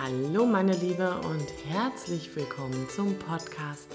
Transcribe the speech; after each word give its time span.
Hallo 0.00 0.46
meine 0.46 0.72
Liebe 0.72 1.20
und 1.20 1.46
herzlich 1.68 2.34
willkommen 2.34 2.88
zum 2.88 3.14
Podcast 3.18 3.88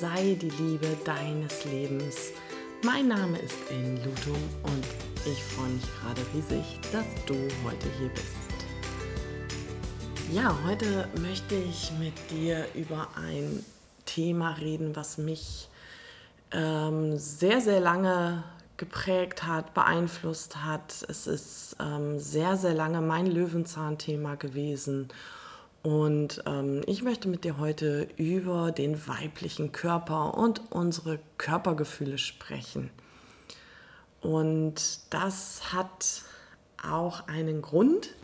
Sei 0.00 0.34
die 0.40 0.48
Liebe 0.48 0.96
deines 1.04 1.64
Lebens. 1.66 2.32
Mein 2.82 3.08
Name 3.08 3.38
ist 3.38 3.54
In 3.70 3.96
Lutum 3.96 4.42
und 4.62 4.84
ich 5.26 5.42
freue 5.44 5.68
mich 5.68 5.84
gerade 6.00 6.22
riesig, 6.34 6.80
dass 6.90 7.04
du 7.26 7.34
heute 7.64 7.86
hier 7.98 8.08
bist. 8.08 8.32
Ja, 10.32 10.56
heute 10.66 11.06
möchte 11.20 11.54
ich 11.54 11.92
mit 12.00 12.14
dir 12.30 12.66
über 12.74 13.08
ein 13.16 13.62
Thema 14.06 14.52
reden, 14.52 14.96
was 14.96 15.18
mich 15.18 15.68
ähm, 16.50 17.18
sehr, 17.18 17.60
sehr 17.60 17.80
lange 17.80 18.42
geprägt 18.76 19.44
hat, 19.44 19.74
beeinflusst 19.74 20.64
hat. 20.64 21.04
Es 21.08 21.26
ist 21.26 21.76
ähm, 21.80 22.18
sehr, 22.18 22.56
sehr 22.56 22.74
lange 22.74 23.00
mein 23.00 23.26
Löwenzahnthema 23.26 24.34
gewesen. 24.34 25.08
Und 25.82 26.42
ähm, 26.46 26.82
ich 26.86 27.02
möchte 27.02 27.28
mit 27.28 27.44
dir 27.44 27.58
heute 27.58 28.08
über 28.16 28.72
den 28.72 29.06
weiblichen 29.06 29.72
Körper 29.72 30.34
und 30.36 30.60
unsere 30.70 31.20
Körpergefühle 31.38 32.18
sprechen. 32.18 32.90
Und 34.20 35.00
das 35.10 35.72
hat 35.72 36.22
auch 36.82 37.28
einen 37.28 37.62
Grund. 37.62 38.14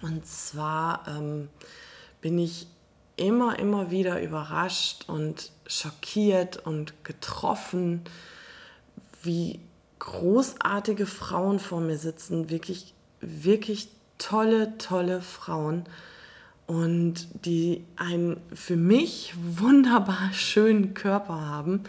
Und 0.00 0.26
zwar 0.26 1.08
ähm, 1.08 1.48
bin 2.20 2.38
ich 2.38 2.68
immer, 3.16 3.58
immer 3.58 3.90
wieder 3.90 4.22
überrascht 4.22 5.08
und 5.08 5.50
schockiert 5.66 6.58
und 6.66 7.02
getroffen, 7.04 8.04
wie 9.22 9.58
großartige 9.98 11.06
Frauen 11.06 11.58
vor 11.58 11.80
mir 11.80 11.98
sitzen, 11.98 12.50
wirklich, 12.50 12.94
wirklich 13.20 13.88
tolle, 14.18 14.76
tolle 14.78 15.20
Frauen 15.20 15.84
und 16.66 17.28
die 17.44 17.84
einen 17.96 18.40
für 18.52 18.76
mich 18.76 19.34
wunderbar 19.38 20.30
schönen 20.32 20.94
Körper 20.94 21.40
haben 21.40 21.84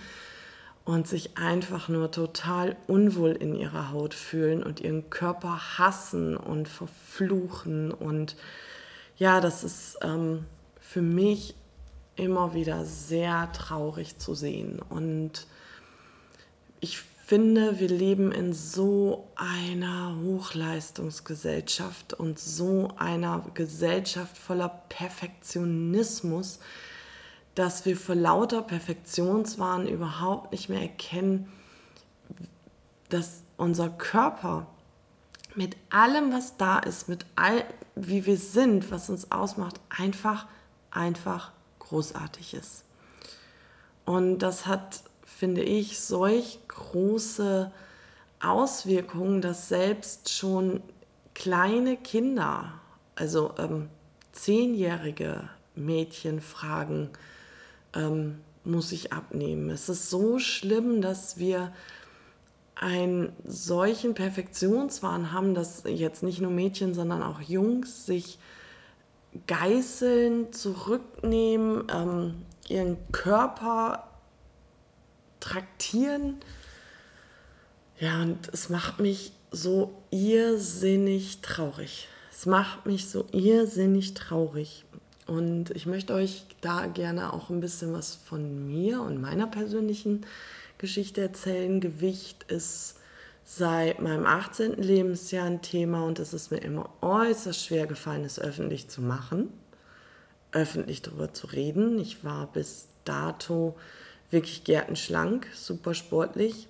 und 0.86 1.08
sich 1.08 1.38
einfach 1.38 1.90
nur 1.90 2.12
total 2.12 2.78
unwohl 2.88 3.32
in 3.32 3.56
ihrer 3.56 3.92
Haut 3.92 4.14
fühlen 4.14 4.64
und 4.64 4.80
ihren 4.80 5.10
Körper 5.10 5.78
hassen 5.78 6.38
und 6.38 6.70
verfluchen. 6.70 7.92
Und 7.92 8.38
ja, 9.18 9.42
das 9.42 9.66
ist 9.66 9.98
ähm, 10.02 10.46
für 10.80 11.02
mich 11.02 11.56
immer 12.16 12.54
wieder 12.54 12.86
sehr 12.86 13.52
traurig 13.52 14.18
zu 14.18 14.34
sehen. 14.34 14.82
Und 14.90 15.48
ich 16.80 17.04
finde, 17.28 17.78
wir 17.78 17.90
leben 17.90 18.32
in 18.32 18.54
so 18.54 19.28
einer 19.36 20.16
Hochleistungsgesellschaft 20.24 22.14
und 22.14 22.40
so 22.40 22.94
einer 22.98 23.44
Gesellschaft 23.54 24.38
voller 24.38 24.70
Perfektionismus, 24.88 26.60
dass 27.54 27.86
wir 27.86 27.98
vor 27.98 28.16
lauter 28.16 28.62
Perfektionswahn 28.62 29.90
überhaupt 29.90 30.54
nicht 30.54 30.70
mehr 30.70 30.80
erkennen, 30.82 31.52
dass 33.10 33.42
unser 33.58 33.90
Körper 33.90 34.68
mit 35.54 35.76
allem, 35.90 36.32
was 36.32 36.56
da 36.56 36.80
ist, 36.80 37.10
mit 37.10 37.26
all, 37.36 37.66
wie 37.96 38.26
wir 38.26 38.38
sind, 38.38 38.90
was 38.90 39.10
uns 39.10 39.34
ausmacht, 39.34 39.82
einfach, 39.90 40.48
einfach 40.92 41.52
großartig 41.80 42.54
ist. 42.54 42.86
Und 44.06 44.40
das 44.40 44.66
hat 44.66 45.02
finde 45.38 45.62
ich, 45.62 46.00
solch 46.00 46.60
große 46.68 47.72
Auswirkungen, 48.40 49.42
dass 49.42 49.70
selbst 49.70 50.32
schon 50.32 50.82
kleine 51.36 51.96
Kinder, 51.96 52.74
also 53.16 53.54
ähm, 53.60 53.90
zehnjährige 54.32 55.48
Mädchen 55.76 56.42
fragen, 56.42 57.12
ähm, 57.94 58.40
muss 58.64 58.92
ich 58.92 59.14
abnehmen. 59.14 59.70
Es 59.70 59.90
ist 59.90 60.10
so 60.10 60.40
schlimm, 60.40 61.02
dass 61.02 61.38
wir 61.38 61.72
einen 62.74 63.32
solchen 63.46 64.16
Perfektionswahn 64.16 65.32
haben, 65.32 65.54
dass 65.54 65.84
jetzt 65.86 66.24
nicht 66.24 66.42
nur 66.42 66.52
Mädchen, 66.52 66.96
sondern 66.96 67.22
auch 67.22 67.42
Jungs 67.42 68.08
sich 68.08 68.40
geißeln, 69.46 70.52
zurücknehmen, 70.52 71.84
ähm, 71.94 72.46
ihren 72.70 72.98
Körper 73.12 74.07
traktieren. 75.48 76.36
Ja, 78.00 78.22
und 78.22 78.50
es 78.54 78.70
macht 78.70 79.00
mich 79.00 79.32
so 79.52 79.94
irrsinnig 80.12 81.42
traurig. 81.42 82.08
Es 82.32 82.46
macht 82.46 82.86
mich 82.86 83.10
so 83.10 83.26
irrsinnig 83.32 84.14
traurig. 84.14 84.86
Und 85.26 85.72
ich 85.72 85.86
möchte 85.86 86.14
euch 86.14 86.46
da 86.62 86.86
gerne 86.86 87.34
auch 87.34 87.50
ein 87.50 87.60
bisschen 87.60 87.94
was 87.94 88.16
von 88.16 88.68
mir 88.68 89.02
und 89.02 89.20
meiner 89.20 89.48
persönlichen 89.48 90.26
Geschichte 90.78 91.22
erzählen. 91.22 91.82
Gewicht 91.82 92.44
ist 92.50 92.96
seit 93.44 94.02
meinem 94.02 94.26
18. 94.26 94.74
Lebensjahr 94.74 95.46
ein 95.46 95.62
Thema 95.62 96.04
und 96.04 96.20
es 96.20 96.34
ist 96.34 96.52
mir 96.52 96.60
immer 96.60 96.90
äußerst 97.02 97.66
schwer 97.66 97.88
gefallen, 97.88 98.26
es 98.26 98.40
öffentlich 98.40 98.90
zu 98.90 99.02
machen, 99.02 99.50
öffentlich 100.52 101.02
darüber 101.02 101.34
zu 101.34 101.48
reden. 101.48 102.00
Ich 102.00 102.24
war 102.24 102.48
bis 102.48 102.88
dato 103.04 103.76
wirklich 104.30 104.64
gärtenschlank, 104.64 105.48
super 105.54 105.94
sportlich. 105.94 106.68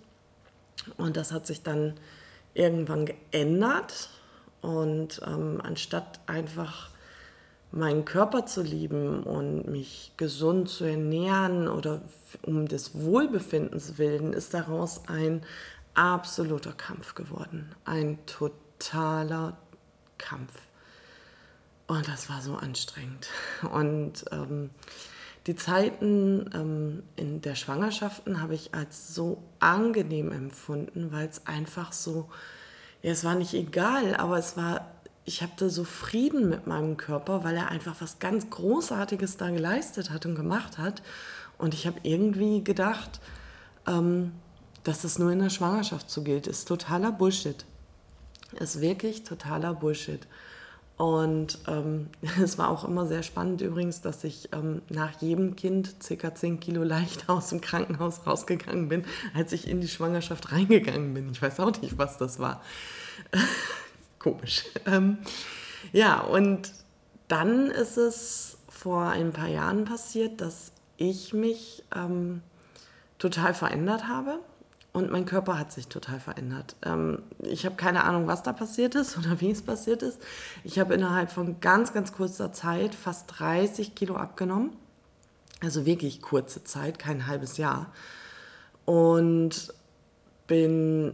Und 0.98 1.18
das 1.18 1.32
hat 1.32 1.48
sich 1.48 1.64
dann 1.64 1.94
irgendwann 2.54 3.06
geändert. 3.06 4.10
Und 4.62 5.22
ähm, 5.26 5.62
anstatt 5.64 6.20
einfach 6.28 6.90
meinen 7.72 8.06
Körper 8.06 8.46
zu 8.46 8.62
lieben 8.62 9.24
und 9.24 9.68
mich 9.68 10.14
gesund 10.18 10.70
zu 10.70 10.86
ernähren 10.86 11.68
oder 11.68 12.02
um 12.44 12.68
des 12.68 12.96
Wohlbefindens 12.96 13.98
willen, 13.98 14.34
ist 14.34 14.54
daraus 14.54 15.08
ein 15.08 15.44
absoluter 15.94 16.74
Kampf 16.74 17.16
geworden. 17.16 17.76
Ein 17.86 18.20
totaler 18.26 19.58
Kampf. 20.18 20.54
Und 21.88 22.08
das 22.08 22.30
war 22.30 22.42
so 22.42 22.56
anstrengend. 22.56 23.30
Und 23.72 24.26
ähm, 24.32 24.70
die 25.48 25.56
Zeiten 25.56 26.50
ähm, 26.54 27.04
in 27.16 27.42
der 27.42 27.56
Schwangerschaften 27.56 28.42
habe 28.42 28.54
ich 28.54 28.74
als 28.74 29.16
so 29.16 29.42
angenehm 29.60 30.32
empfunden, 30.34 31.14
weil 31.14 31.28
es 31.28 31.48
einfach 31.48 31.94
so, 31.94 32.30
ja, 33.02 33.12
es 33.12 33.24
war 33.24 33.34
nicht 33.34 33.54
egal, 33.54 34.16
aber 34.16 34.38
es 34.38 34.58
war, 34.58 34.92
ich 35.24 35.42
hatte 35.42 35.70
so 35.70 35.86
Frieden 35.86 36.50
mit 36.50 36.68
meinem 36.68 36.98
Körper, 36.98 37.46
weil 37.46 37.56
er 37.56 37.70
einfach 37.70 37.96
was 38.02 38.20
ganz 38.20 38.50
Großartiges 38.50 39.38
da 39.38 39.50
geleistet 39.50 40.10
hat 40.10 40.26
und 40.26 40.36
gemacht 40.36 40.78
hat. 40.78 41.02
Und 41.58 41.74
ich 41.74 41.88
habe 41.88 42.00
irgendwie 42.04 42.62
gedacht, 42.62 43.22
ähm, 43.88 44.34
dass 44.84 45.02
das 45.02 45.18
nur 45.18 45.32
in 45.32 45.40
der 45.40 45.50
Schwangerschaft 45.50 46.10
so 46.10 46.24
gilt. 46.24 46.48
Ist 46.48 46.68
totaler 46.68 47.14
Bullshit. 47.14 47.66
Ist 48.60 48.82
wirklich 48.82 49.24
totaler 49.24 49.74
Bullshit. 49.74 50.28
Und 50.98 51.60
ähm, 51.68 52.08
es 52.44 52.58
war 52.58 52.70
auch 52.70 52.84
immer 52.84 53.06
sehr 53.06 53.24
spannend 53.24 53.62
übrigens, 53.62 54.02
dass 54.02 54.24
ich 54.24 54.50
ähm, 54.52 54.82
nach 54.90 55.22
jedem 55.22 55.56
Kind 55.56 55.96
circa 56.04 56.34
10 56.34 56.60
Kilo 56.60 56.84
leichter 56.84 57.34
aus 57.34 57.50
dem 57.50 57.62
Krankenhaus 57.62 58.26
rausgegangen 58.26 58.90
bin, 58.90 59.06
als 59.34 59.54
ich 59.54 59.68
in 59.68 59.80
die 59.80 59.88
Schwangerschaft 59.88 60.52
reingegangen 60.52 61.14
bin. 61.14 61.32
Ich 61.32 61.42
weiß 61.42 61.60
auch 61.60 61.80
nicht, 61.82 61.98
was 61.98 62.18
das 62.18 62.40
war. 62.40 62.62
Komisch. 64.20 64.64
Ähm, 64.86 65.20
ja, 65.94 66.20
und 66.22 66.74
dann 67.28 67.70
ist 67.70 67.98
es 67.98 68.58
vor 68.68 69.04
ein 69.10 69.32
paar 69.32 69.48
Jahren 69.48 69.86
passiert, 69.86 70.42
dass 70.42 70.72
ich 70.98 71.34
mich 71.34 71.84
ähm, 71.96 72.42
total 73.20 73.54
verändert 73.54 74.08
habe. 74.08 74.40
Und 74.98 75.12
mein 75.12 75.26
Körper 75.26 75.60
hat 75.60 75.72
sich 75.72 75.90
total 75.90 76.20
verändert. 76.20 76.76
Ähm, 76.84 77.22
ich 77.44 77.68
habe 77.68 77.76
keine 77.76 78.04
Ahnung, 78.04 78.26
was 78.26 78.42
da 78.42 78.52
passiert 78.52 78.96
ist 78.96 79.16
oder 79.20 79.40
wie 79.42 79.52
es 79.52 79.62
passiert 79.62 80.02
ist. 80.02 80.20
Ich 80.64 80.80
habe 80.80 80.96
innerhalb 80.96 81.32
von 81.32 81.60
ganz, 81.60 81.94
ganz 81.94 82.14
kurzer 82.14 82.52
Zeit 82.52 82.96
fast 82.96 83.26
30 83.38 83.94
Kilo 83.94 84.16
abgenommen. 84.16 84.72
Also 85.62 85.86
wirklich 85.86 86.20
kurze 86.24 86.64
Zeit, 86.64 86.98
kein 86.98 87.28
halbes 87.28 87.58
Jahr. 87.58 87.94
Und 88.86 89.72
bin 90.48 91.14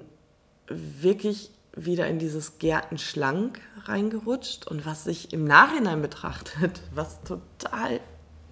wirklich 0.67 1.51
wieder 1.75 2.07
in 2.07 2.19
dieses 2.19 2.59
Gärtenschlank 2.59 3.59
reingerutscht. 3.83 4.65
Und 4.65 4.85
was 4.85 5.03
sich 5.03 5.33
im 5.33 5.43
Nachhinein 5.43 6.01
betrachtet, 6.01 6.79
was 6.95 7.21
total 7.23 7.99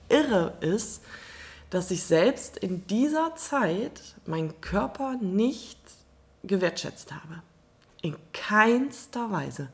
irre 0.10 0.58
ist, 0.60 1.02
dass 1.72 1.90
ich 1.90 2.04
selbst 2.04 2.58
in 2.58 2.86
dieser 2.86 3.36
Zeit 3.36 4.02
meinen 4.26 4.62
Körper 4.62 5.16
nicht 5.16 5.80
gewertschätzt 6.44 7.12
habe. 7.12 7.42
In 8.02 8.16
keinster 8.34 9.32
Weise. 9.32 9.70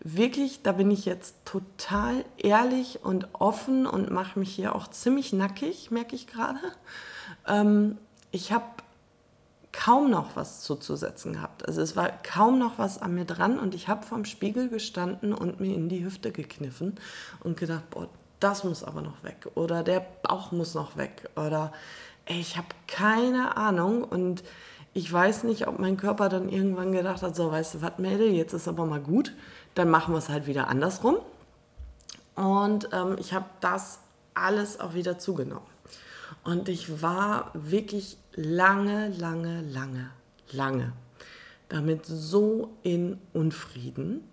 Wirklich, 0.00 0.62
da 0.62 0.72
bin 0.72 0.90
ich 0.90 1.04
jetzt 1.04 1.36
total 1.44 2.24
ehrlich 2.38 3.04
und 3.04 3.28
offen 3.34 3.86
und 3.86 4.10
mache 4.10 4.38
mich 4.38 4.54
hier 4.54 4.74
auch 4.74 4.88
ziemlich 4.88 5.32
nackig, 5.32 5.90
merke 5.90 6.16
ich 6.16 6.26
gerade. 6.26 6.60
Ähm, 7.46 7.98
ich 8.30 8.52
habe 8.52 8.64
kaum 9.72 10.10
noch 10.10 10.36
was 10.36 10.60
zuzusetzen 10.60 11.32
gehabt. 11.32 11.66
Also 11.66 11.80
es 11.80 11.96
war 11.96 12.10
kaum 12.22 12.58
noch 12.58 12.78
was 12.78 13.00
an 13.00 13.14
mir 13.14 13.24
dran 13.24 13.58
und 13.58 13.74
ich 13.74 13.88
habe 13.88 14.06
vorm 14.06 14.24
Spiegel 14.26 14.68
gestanden 14.68 15.32
und 15.32 15.60
mir 15.60 15.74
in 15.74 15.88
die 15.88 16.04
Hüfte 16.04 16.30
gekniffen 16.30 16.96
und 17.40 17.56
gedacht, 17.56 17.88
boah, 17.90 18.08
das 18.42 18.64
muss 18.64 18.84
aber 18.84 19.02
noch 19.02 19.22
weg 19.22 19.48
oder 19.54 19.82
der 19.82 20.04
Bauch 20.22 20.52
muss 20.52 20.74
noch 20.74 20.96
weg 20.96 21.28
oder 21.36 21.72
ey, 22.26 22.40
ich 22.40 22.56
habe 22.56 22.68
keine 22.86 23.56
Ahnung 23.56 24.04
und 24.04 24.42
ich 24.94 25.10
weiß 25.10 25.44
nicht, 25.44 25.66
ob 25.66 25.78
mein 25.78 25.96
Körper 25.96 26.28
dann 26.28 26.48
irgendwann 26.48 26.92
gedacht 26.92 27.22
hat, 27.22 27.34
so 27.34 27.50
weißt 27.50 27.74
du 27.74 27.82
was, 27.82 27.98
Mädel, 27.98 28.30
jetzt 28.30 28.52
ist 28.52 28.68
aber 28.68 28.84
mal 28.84 29.00
gut, 29.00 29.32
dann 29.74 29.88
machen 29.88 30.12
wir 30.12 30.18
es 30.18 30.28
halt 30.28 30.46
wieder 30.46 30.68
andersrum. 30.68 31.16
Und 32.34 32.90
ähm, 32.92 33.16
ich 33.18 33.32
habe 33.32 33.46
das 33.60 34.00
alles 34.34 34.80
auch 34.80 34.92
wieder 34.92 35.18
zugenommen. 35.18 35.66
Und 36.44 36.68
ich 36.68 37.00
war 37.00 37.50
wirklich 37.54 38.18
lange, 38.34 39.08
lange, 39.08 39.62
lange, 39.62 40.10
lange 40.50 40.92
damit 41.72 42.04
so 42.04 42.76
in 42.82 43.18
Unfrieden. 43.32 44.28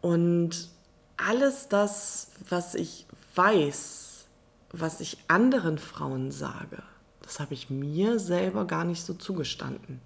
Und 0.00 0.68
alles 1.16 1.68
das, 1.68 2.28
was 2.48 2.74
ich 2.74 3.06
weiß, 3.34 4.26
was 4.72 5.00
ich 5.00 5.18
anderen 5.28 5.78
Frauen 5.78 6.30
sage, 6.30 6.82
das 7.22 7.40
habe 7.40 7.54
ich 7.54 7.70
mir 7.70 8.18
selber 8.18 8.66
gar 8.66 8.84
nicht 8.84 9.04
so 9.04 9.14
zugestanden. 9.14 10.00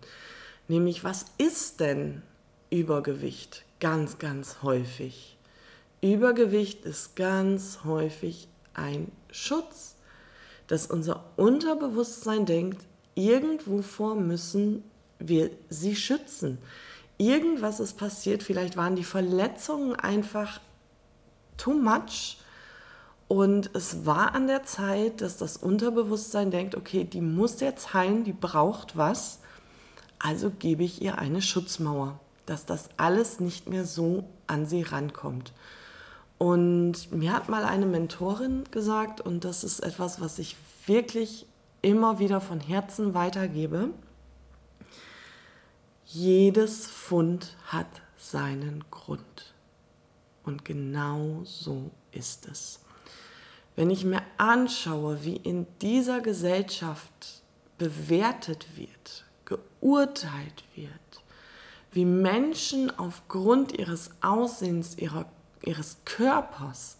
Nämlich, 0.68 1.04
was 1.04 1.26
ist 1.38 1.80
denn 1.80 2.22
Übergewicht 2.70 3.64
ganz, 3.80 4.18
ganz 4.18 4.62
häufig? 4.62 5.36
Übergewicht 6.00 6.84
ist 6.84 7.16
ganz 7.16 7.80
häufig 7.84 8.48
ein 8.74 9.10
Schutz, 9.30 9.96
dass 10.66 10.86
unser 10.86 11.24
Unterbewusstsein 11.36 12.46
denkt, 12.46 12.86
irgendwovor 13.14 14.14
müssen 14.14 14.84
wir 15.18 15.50
sie 15.68 15.96
schützen. 15.96 16.58
Irgendwas 17.18 17.80
ist 17.80 17.98
passiert, 17.98 18.42
vielleicht 18.42 18.76
waren 18.76 18.96
die 18.96 19.04
Verletzungen 19.04 19.94
einfach 19.94 20.60
too 21.60 21.74
much 21.74 22.38
und 23.30 23.70
es 23.74 24.04
war 24.06 24.34
an 24.34 24.48
der 24.48 24.64
Zeit, 24.64 25.20
dass 25.20 25.36
das 25.36 25.56
Unterbewusstsein 25.56 26.50
denkt, 26.50 26.74
okay, 26.74 27.04
die 27.04 27.20
muss 27.20 27.60
jetzt 27.60 27.94
heilen, 27.94 28.24
die 28.24 28.32
braucht 28.32 28.96
was, 28.96 29.38
also 30.18 30.50
gebe 30.50 30.82
ich 30.82 31.00
ihr 31.00 31.18
eine 31.18 31.40
Schutzmauer, 31.40 32.18
dass 32.46 32.66
das 32.66 32.88
alles 32.96 33.38
nicht 33.38 33.68
mehr 33.68 33.84
so 33.84 34.24
an 34.48 34.66
sie 34.66 34.82
rankommt. 34.82 35.52
Und 36.38 37.12
mir 37.12 37.32
hat 37.32 37.48
mal 37.48 37.64
eine 37.64 37.86
Mentorin 37.86 38.64
gesagt, 38.72 39.20
und 39.20 39.44
das 39.44 39.62
ist 39.62 39.78
etwas, 39.78 40.20
was 40.20 40.40
ich 40.40 40.56
wirklich 40.86 41.46
immer 41.82 42.18
wieder 42.18 42.40
von 42.40 42.58
Herzen 42.58 43.14
weitergebe, 43.14 43.90
jedes 46.04 46.88
Fund 46.88 47.56
hat 47.66 47.86
seinen 48.18 48.82
Grund. 48.90 49.49
Und 50.44 50.64
genau 50.64 51.42
so 51.44 51.90
ist 52.12 52.48
es. 52.48 52.80
Wenn 53.76 53.90
ich 53.90 54.04
mir 54.04 54.22
anschaue, 54.36 55.24
wie 55.24 55.36
in 55.36 55.66
dieser 55.80 56.20
Gesellschaft 56.20 57.42
bewertet 57.78 58.66
wird, 58.76 59.24
geurteilt 59.44 60.64
wird, 60.74 60.90
wie 61.92 62.04
Menschen 62.04 62.96
aufgrund 62.98 63.78
ihres 63.78 64.10
Aussehens, 64.20 64.98
ihrer 64.98 65.26
ihres 65.62 65.98
Körpers 66.04 66.96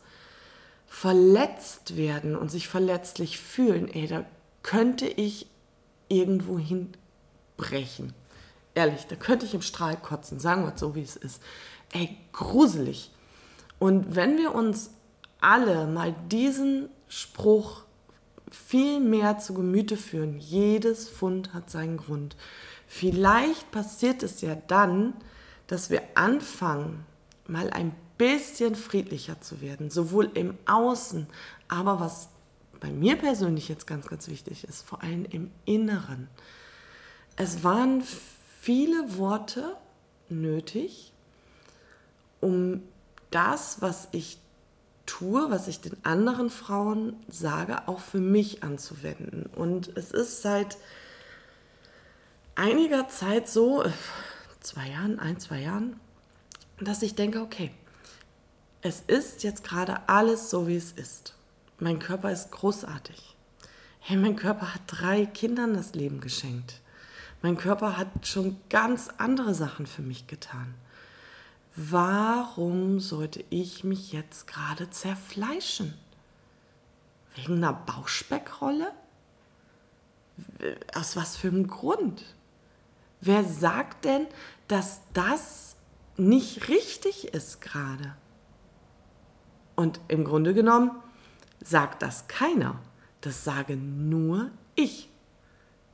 verletzt 0.86 1.96
werden 1.96 2.36
und 2.36 2.50
sich 2.50 2.68
verletzlich 2.68 3.38
fühlen, 3.38 3.88
ey, 3.88 4.06
da 4.06 4.24
könnte 4.62 5.06
ich 5.06 5.46
irgendwo 6.08 6.58
hinbrechen. 6.58 8.12
Ehrlich, 8.74 9.06
da 9.06 9.16
könnte 9.16 9.46
ich 9.46 9.54
im 9.54 9.62
Strahl 9.62 9.96
kotzen, 9.96 10.40
sagen 10.40 10.64
wir 10.64 10.74
es 10.74 10.80
so, 10.80 10.94
wie 10.94 11.02
es 11.02 11.16
ist. 11.16 11.42
Ey, 11.92 12.16
gruselig. 12.32 13.10
Und 13.80 14.14
wenn 14.14 14.38
wir 14.38 14.54
uns 14.54 14.90
alle 15.40 15.88
mal 15.88 16.14
diesen 16.30 16.90
Spruch 17.08 17.82
viel 18.50 19.00
mehr 19.00 19.38
zu 19.38 19.54
Gemüte 19.54 19.96
führen, 19.96 20.38
jedes 20.38 21.08
Fund 21.08 21.54
hat 21.54 21.70
seinen 21.70 21.96
Grund. 21.96 22.36
Vielleicht 22.86 23.70
passiert 23.70 24.22
es 24.22 24.42
ja 24.42 24.56
dann, 24.68 25.14
dass 25.66 25.90
wir 25.90 26.02
anfangen, 26.14 27.06
mal 27.46 27.70
ein 27.70 27.94
bisschen 28.18 28.74
friedlicher 28.74 29.40
zu 29.40 29.60
werden, 29.60 29.90
sowohl 29.90 30.30
im 30.34 30.58
Außen, 30.66 31.26
aber 31.68 32.00
was 32.00 32.28
bei 32.80 32.90
mir 32.90 33.16
persönlich 33.16 33.68
jetzt 33.68 33.86
ganz, 33.86 34.06
ganz 34.06 34.28
wichtig 34.28 34.64
ist, 34.64 34.82
vor 34.82 35.02
allem 35.02 35.24
im 35.26 35.50
Inneren. 35.64 36.28
Es 37.36 37.64
waren 37.64 38.02
viele 38.60 39.16
Worte 39.16 39.76
nötig, 40.28 41.12
um 42.40 42.82
das, 43.30 43.80
was 43.80 44.08
ich 44.12 44.38
tue, 45.06 45.50
was 45.50 45.68
ich 45.68 45.80
den 45.80 45.96
anderen 46.04 46.50
Frauen 46.50 47.16
sage, 47.28 47.88
auch 47.88 48.00
für 48.00 48.20
mich 48.20 48.62
anzuwenden. 48.62 49.46
Und 49.54 49.96
es 49.96 50.12
ist 50.12 50.42
seit 50.42 50.76
einiger 52.54 53.08
Zeit 53.08 53.48
so, 53.48 53.84
zwei 54.60 54.88
Jahren, 54.88 55.18
ein, 55.18 55.40
zwei 55.40 55.60
Jahren, 55.60 55.98
dass 56.80 57.02
ich 57.02 57.14
denke, 57.14 57.40
okay, 57.40 57.70
es 58.82 59.02
ist 59.06 59.42
jetzt 59.42 59.64
gerade 59.64 60.08
alles 60.08 60.48
so, 60.48 60.66
wie 60.66 60.76
es 60.76 60.92
ist. 60.92 61.34
Mein 61.78 61.98
Körper 61.98 62.30
ist 62.30 62.50
großartig. 62.50 63.36
Hey, 64.00 64.16
mein 64.16 64.36
Körper 64.36 64.74
hat 64.74 64.82
drei 64.86 65.26
Kindern 65.26 65.74
das 65.74 65.94
Leben 65.94 66.20
geschenkt. 66.20 66.80
Mein 67.42 67.56
Körper 67.56 67.96
hat 67.96 68.26
schon 68.26 68.56
ganz 68.68 69.08
andere 69.18 69.54
Sachen 69.54 69.86
für 69.86 70.02
mich 70.02 70.26
getan. 70.26 70.74
Warum 71.82 73.00
sollte 73.00 73.42
ich 73.48 73.84
mich 73.84 74.12
jetzt 74.12 74.46
gerade 74.46 74.90
zerfleischen? 74.90 75.94
Wegen 77.34 77.54
einer 77.54 77.72
Bauchspeckrolle? 77.72 78.92
Aus 80.94 81.16
was 81.16 81.38
für 81.38 81.48
einem 81.48 81.68
Grund? 81.68 82.34
Wer 83.22 83.44
sagt 83.44 84.04
denn, 84.04 84.26
dass 84.68 85.00
das 85.14 85.76
nicht 86.18 86.68
richtig 86.68 87.32
ist 87.32 87.62
gerade? 87.62 88.14
Und 89.74 90.00
im 90.08 90.24
Grunde 90.24 90.52
genommen 90.52 90.90
sagt 91.64 92.02
das 92.02 92.28
keiner. 92.28 92.78
Das 93.22 93.42
sage 93.42 93.78
nur 93.78 94.50
ich. 94.74 95.08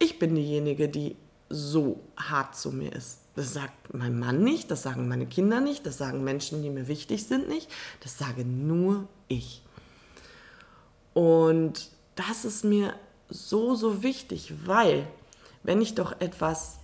Ich 0.00 0.18
bin 0.18 0.34
diejenige, 0.34 0.88
die 0.88 1.14
so 1.48 2.00
hart 2.16 2.56
zu 2.56 2.72
mir 2.72 2.92
ist. 2.92 3.20
Das 3.36 3.52
sagt 3.52 3.92
mein 3.94 4.18
Mann 4.18 4.42
nicht, 4.42 4.70
das 4.70 4.82
sagen 4.82 5.08
meine 5.08 5.26
Kinder 5.26 5.60
nicht, 5.60 5.84
das 5.84 5.98
sagen 5.98 6.24
Menschen, 6.24 6.62
die 6.62 6.70
mir 6.70 6.88
wichtig 6.88 7.26
sind 7.26 7.48
nicht. 7.48 7.70
Das 8.00 8.16
sage 8.16 8.44
nur 8.44 9.06
ich. 9.28 9.62
Und 11.12 11.90
das 12.14 12.46
ist 12.46 12.64
mir 12.64 12.94
so, 13.28 13.74
so 13.74 14.02
wichtig, 14.02 14.54
weil 14.64 15.06
wenn 15.62 15.82
ich 15.82 15.94
doch 15.94 16.20
etwas 16.20 16.78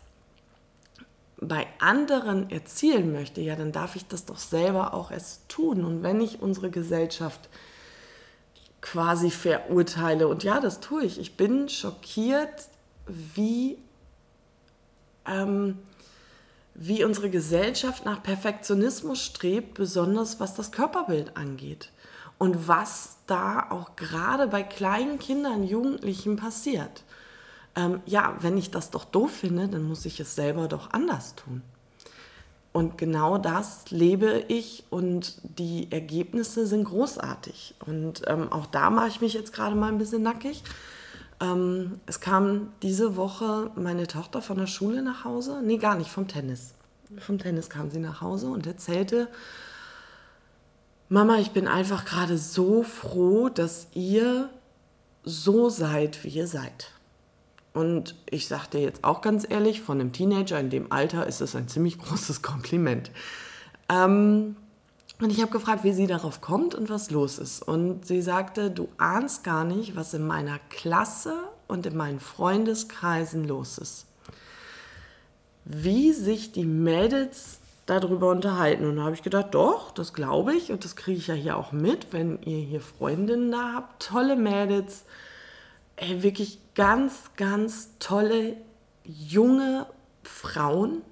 bei 1.41 1.67
anderen 1.81 2.51
erzielen 2.51 3.13
möchte, 3.13 3.41
ja, 3.41 3.57
dann 3.57 3.73
darf 3.73 3.97
ich 3.97 4.07
das 4.07 4.27
doch 4.27 4.39
selber 4.39 4.95
auch 4.95 5.11
erst 5.11 5.49
tun. 5.49 5.85
Und 5.85 6.03
wenn 6.03 6.21
ich 6.21 6.41
unsere 6.41 6.71
Gesellschaft 6.71 7.49
quasi 8.81 9.31
verurteile, 9.31 10.29
und 10.29 10.45
ja, 10.45 10.61
das 10.61 10.81
tue 10.81 11.05
ich, 11.05 11.19
ich 11.19 11.37
bin 11.37 11.69
schockiert, 11.69 12.69
wie, 13.07 13.79
ähm, 15.27 15.79
wie 16.75 17.05
unsere 17.05 17.31
Gesellschaft 17.31 18.05
nach 18.05 18.23
Perfektionismus 18.23 19.23
strebt, 19.23 19.75
besonders 19.75 20.41
was 20.41 20.55
das 20.55 20.73
Körperbild 20.73 21.37
angeht. 21.37 21.91
Und 22.39 22.67
was 22.67 23.19
da 23.27 23.71
auch 23.71 23.95
gerade 23.97 24.49
bei 24.49 24.63
kleinen 24.63 25.19
Kindern, 25.19 25.65
Jugendlichen 25.65 26.37
passiert 26.37 27.05
ähm, 27.75 28.01
ja, 28.07 28.37
wenn 28.41 28.59
ich 28.59 28.71
das 28.71 28.91
doch 28.91 29.05
doof 29.05 29.33
finde, 29.33 29.69
dann 29.69 29.85
muss 29.85 30.05
ich 30.05 30.21
es 30.21 30.35
selber 30.35 30.69
doch 30.69 30.91
anders 30.93 31.35
tun. 31.35 31.63
Und 32.73 32.97
genau 32.97 33.37
das 33.37 33.91
lebe 33.91 34.45
ich 34.49 34.85
und 34.89 35.37
die 35.43 35.89
Ergebnisse 35.91 36.67
sind 36.67 36.85
großartig. 36.85 37.75
Und 37.87 38.23
ähm, 38.27 38.51
auch 38.51 38.67
da 38.67 38.89
mache 38.89 39.09
ich 39.09 39.21
mich 39.21 39.35
jetzt 39.35 39.53
gerade 39.53 39.77
mal 39.77 39.89
ein 39.89 39.99
bisschen 39.99 40.23
nackig. 40.23 40.63
Ähm, 41.43 42.01
es 42.07 42.21
kam 42.21 42.73
diese 42.83 43.17
Woche 43.17 43.73
meine 43.75 44.07
Tochter 44.07 44.41
von 44.41 44.59
der 44.59 44.69
Schule 44.69 45.03
nach 45.03 45.25
Hause. 45.25 45.61
Nee, 45.63 45.79
gar 45.79 45.97
nicht, 45.97 46.11
vom 46.11 46.29
Tennis. 46.29 46.75
Vom 47.19 47.39
Tennis 47.39 47.69
kam 47.69 47.91
sie 47.91 47.99
nach 47.99 48.21
Hause 48.21 48.47
und 48.47 48.67
erzählte, 48.67 49.29
Mama, 51.09 51.39
ich 51.39 51.51
bin 51.51 51.69
einfach 51.69 52.05
gerade 52.07 52.39
so 52.39 52.85
froh, 52.85 53.51
dass 53.51 53.89
ihr 53.93 54.49
so 55.25 55.69
seid, 55.69 56.25
wie 56.25 56.29
ihr 56.29 56.47
seid. 56.47 56.91
Und 57.75 58.15
ich 58.31 58.49
dir 58.49 58.81
jetzt 58.81 59.03
auch 59.03 59.21
ganz 59.21 59.47
ehrlich, 59.49 59.83
von 59.83 60.01
einem 60.01 60.13
Teenager 60.13 60.61
in 60.61 60.71
dem 60.71 60.93
Alter 60.93 61.27
ist 61.27 61.41
es 61.41 61.57
ein 61.57 61.69
ziemlich 61.69 61.99
großes 61.99 62.41
Kompliment. 62.43 63.11
Ähm, 63.89 64.57
und 65.23 65.31
ich 65.31 65.41
habe 65.41 65.53
gefragt, 65.53 65.85
wie 65.85 65.93
sie 65.93 66.07
darauf 66.07 66.41
kommt 66.41 66.75
und 66.75 66.91
was 66.91 67.11
los 67.11 67.39
ist. 67.39 67.63
Und 67.63 68.07
sie 68.07 68.23
sagte, 68.23 68.71
du 68.71 68.89
ahnst 68.99 69.45
gar 69.45 69.65
nicht, 69.65 69.95
was 69.97 70.15
in 70.15 70.27
meiner 70.27 70.59
Klasse 70.71 71.35
und 71.69 71.87
in 71.87 71.97
meinen 71.97 72.21
Freundeskreisen 72.21 73.47
los 73.47 73.79
ist. 73.79 74.07
wie 75.65 76.13
sich 76.13 76.53
die 76.53 76.65
Mädels 76.65 77.61
darüber 77.87 78.31
unterhalten. 78.31 78.87
Und 78.87 78.97
da 78.97 79.03
habe 79.03 79.15
ich 79.15 79.23
gedacht, 79.23 79.55
doch, 79.55 79.91
das 79.93 80.13
glaube 80.13 80.55
ich 80.55 80.73
und 80.73 80.85
das 80.85 80.97
kriege 80.97 81.19
ich 81.19 81.27
ja 81.29 81.35
hier 81.35 81.57
auch 81.57 81.73
mit, 81.73 82.13
wenn 82.13 82.41
ihr 82.43 82.59
hier 82.59 82.81
Freundinnen 82.81 83.51
da 83.53 83.73
habt, 83.75 84.03
tolle 84.07 84.37
Mädels, 84.37 85.05
ey, 85.97 86.23
wirklich 86.23 86.59
ganz, 86.75 87.31
ganz 87.37 87.91
tolle 87.99 88.57
junge 89.05 89.87
Frauen, 90.23 91.03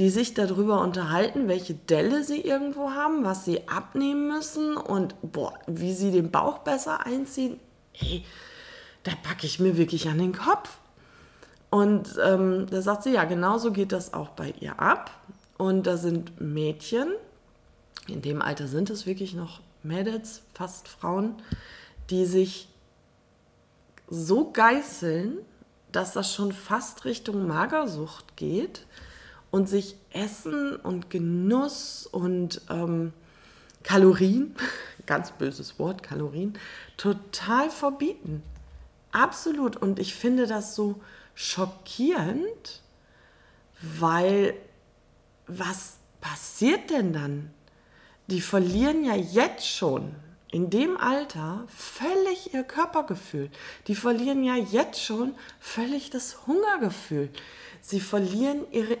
die 0.00 0.08
sich 0.08 0.32
darüber 0.32 0.80
unterhalten, 0.80 1.46
welche 1.46 1.74
Delle 1.74 2.24
sie 2.24 2.40
irgendwo 2.40 2.92
haben, 2.92 3.22
was 3.22 3.44
sie 3.44 3.68
abnehmen 3.68 4.28
müssen 4.28 4.78
und 4.78 5.14
boah, 5.20 5.52
wie 5.66 5.92
sie 5.92 6.10
den 6.10 6.30
Bauch 6.30 6.60
besser 6.60 7.04
einziehen. 7.04 7.60
Ey, 7.92 8.24
da 9.02 9.12
packe 9.22 9.44
ich 9.44 9.60
mir 9.60 9.76
wirklich 9.76 10.08
an 10.08 10.16
den 10.16 10.32
Kopf. 10.32 10.78
Und 11.68 12.18
ähm, 12.24 12.66
da 12.70 12.80
sagt 12.80 13.02
sie, 13.02 13.12
ja, 13.12 13.24
genauso 13.24 13.72
geht 13.72 13.92
das 13.92 14.14
auch 14.14 14.30
bei 14.30 14.54
ihr 14.58 14.80
ab. 14.80 15.10
Und 15.58 15.86
da 15.86 15.98
sind 15.98 16.40
Mädchen, 16.40 17.08
in 18.08 18.22
dem 18.22 18.40
Alter 18.40 18.68
sind 18.68 18.88
es 18.88 19.04
wirklich 19.04 19.34
noch 19.34 19.60
Mädels, 19.82 20.40
fast 20.54 20.88
Frauen, 20.88 21.34
die 22.08 22.24
sich 22.24 22.70
so 24.08 24.50
geißeln, 24.50 25.40
dass 25.92 26.14
das 26.14 26.32
schon 26.32 26.52
fast 26.52 27.04
Richtung 27.04 27.46
Magersucht 27.46 28.38
geht 28.38 28.86
und 29.50 29.68
sich 29.68 29.96
Essen 30.10 30.76
und 30.76 31.10
Genuss 31.10 32.06
und 32.06 32.62
ähm, 32.70 33.12
Kalorien, 33.82 34.54
ganz 35.06 35.32
böses 35.32 35.78
Wort, 35.78 36.02
Kalorien, 36.02 36.58
total 36.96 37.70
verbieten. 37.70 38.42
Absolut. 39.12 39.76
Und 39.76 39.98
ich 39.98 40.14
finde 40.14 40.46
das 40.46 40.74
so 40.74 41.00
schockierend, 41.34 42.82
weil 43.80 44.54
was 45.46 45.96
passiert 46.20 46.90
denn 46.90 47.12
dann? 47.12 47.50
Die 48.28 48.40
verlieren 48.40 49.04
ja 49.04 49.16
jetzt 49.16 49.66
schon 49.66 50.14
in 50.52 50.70
dem 50.70 50.96
Alter 50.96 51.64
völlig 51.68 52.54
ihr 52.54 52.64
Körpergefühl. 52.64 53.50
Die 53.86 53.94
verlieren 53.94 54.42
ja 54.44 54.56
jetzt 54.56 55.02
schon 55.02 55.34
völlig 55.58 56.10
das 56.10 56.46
Hungergefühl. 56.46 57.30
Sie 57.80 58.00
verlieren 58.00 58.64
ihre, 58.72 58.98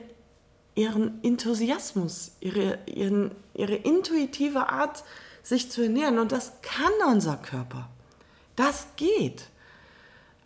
ihren 0.80 1.22
Enthusiasmus, 1.22 2.32
ihre, 2.40 2.78
ihren, 2.86 3.32
ihre 3.54 3.74
intuitive 3.74 4.70
Art, 4.70 5.04
sich 5.42 5.70
zu 5.70 5.82
ernähren. 5.82 6.18
Und 6.18 6.32
das 6.32 6.52
kann 6.62 6.92
unser 7.06 7.36
Körper. 7.36 7.88
Das 8.56 8.86
geht. 8.96 9.44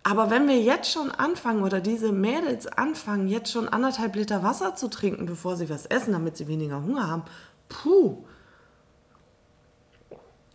Aber 0.03 0.31
wenn 0.31 0.49
wir 0.49 0.61
jetzt 0.61 0.91
schon 0.91 1.11
anfangen 1.11 1.63
oder 1.63 1.81
diese 1.81 2.13
Mädels 2.13 2.67
anfangen, 2.67 3.29
jetzt 3.29 3.53
schon 3.53 3.69
anderthalb 3.69 4.17
Liter 4.17 4.43
Wasser 4.43 4.75
zu 4.75 4.89
trinken, 4.89 5.27
bevor 5.27 5.57
sie 5.57 5.71
was 5.71 5.87
essen, 5.87 6.13
damit 6.13 6.37
sie 6.37 6.49
weniger 6.49 6.83
Hunger 6.83 7.09
haben, 7.09 7.23
puh, 7.69 8.19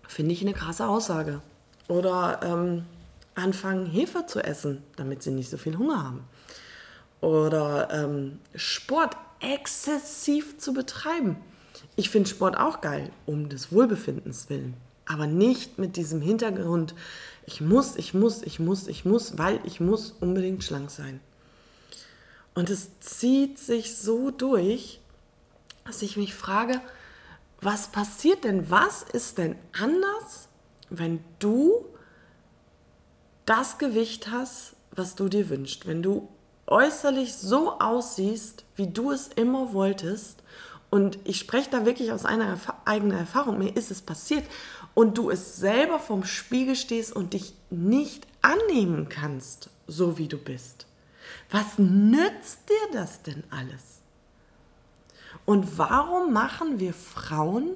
finde 0.07 0.33
ich 0.33 0.41
eine 0.41 0.53
krasse 0.53 0.87
Aussage. 0.87 1.41
Oder 1.87 2.41
ähm, 2.43 2.85
anfangen, 3.33 3.85
Hefe 3.87 4.25
zu 4.27 4.43
essen, 4.43 4.83
damit 4.97 5.23
sie 5.23 5.31
nicht 5.31 5.49
so 5.49 5.57
viel 5.57 5.77
Hunger 5.77 6.03
haben. 6.03 6.23
Oder 7.21 7.89
ähm, 7.91 8.39
Sport 8.55 9.17
exzessiv 9.39 10.57
zu 10.57 10.73
betreiben. 10.73 11.37
Ich 11.95 12.09
finde 12.09 12.29
Sport 12.29 12.57
auch 12.57 12.81
geil, 12.81 13.11
um 13.25 13.49
des 13.49 13.71
Wohlbefindens 13.71 14.49
willen. 14.49 14.75
Aber 15.05 15.27
nicht 15.27 15.79
mit 15.79 15.95
diesem 15.95 16.21
Hintergrund, 16.21 16.93
ich 17.45 17.61
muss, 17.61 17.95
ich 17.95 18.13
muss, 18.13 18.43
ich 18.43 18.59
muss, 18.59 18.87
ich 18.87 19.05
muss, 19.05 19.37
weil 19.37 19.59
ich 19.63 19.79
muss 19.79 20.11
unbedingt 20.19 20.63
schlank 20.63 20.91
sein. 20.91 21.19
Und 22.53 22.69
es 22.69 22.99
zieht 22.99 23.57
sich 23.57 23.95
so 23.95 24.31
durch, 24.31 24.99
dass 25.85 26.01
ich 26.01 26.17
mich 26.17 26.35
frage, 26.35 26.81
was 27.61 27.87
passiert 27.87 28.43
denn? 28.43 28.69
Was 28.69 29.03
ist 29.03 29.37
denn 29.37 29.55
anders, 29.73 30.47
wenn 30.89 31.19
du 31.39 31.85
das 33.45 33.77
Gewicht 33.77 34.29
hast, 34.29 34.75
was 34.91 35.15
du 35.15 35.27
dir 35.27 35.49
wünschst? 35.49 35.87
Wenn 35.87 36.03
du 36.03 36.29
äußerlich 36.69 37.35
so 37.35 37.79
aussiehst, 37.79 38.65
wie 38.75 38.87
du 38.87 39.11
es 39.11 39.27
immer 39.29 39.73
wolltest. 39.73 40.43
Und 40.89 41.19
ich 41.23 41.37
spreche 41.37 41.69
da 41.69 41.85
wirklich 41.85 42.11
aus 42.11 42.25
einer 42.25 42.57
eigenen 42.85 43.17
Erfahrung. 43.17 43.59
Mir 43.59 43.75
ist 43.75 43.91
es 43.91 44.01
passiert 44.01 44.45
und 44.93 45.17
du 45.17 45.29
es 45.29 45.57
selber 45.57 45.99
vom 45.99 46.23
Spiegel 46.23 46.75
stehst 46.75 47.15
und 47.15 47.33
dich 47.33 47.53
nicht 47.69 48.25
annehmen 48.41 49.07
kannst, 49.09 49.69
so 49.87 50.17
wie 50.17 50.27
du 50.27 50.37
bist. 50.37 50.87
Was 51.51 51.77
nützt 51.77 52.69
dir 52.69 52.93
das 52.93 53.21
denn 53.21 53.43
alles? 53.51 54.01
Und 55.45 55.77
warum 55.77 56.33
machen 56.33 56.79
wir 56.79 56.93
Frauen 56.93 57.75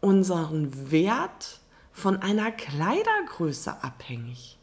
unseren 0.00 0.90
Wert 0.90 1.60
von 1.92 2.22
einer 2.22 2.52
Kleidergröße 2.52 3.82
abhängig? 3.82 4.57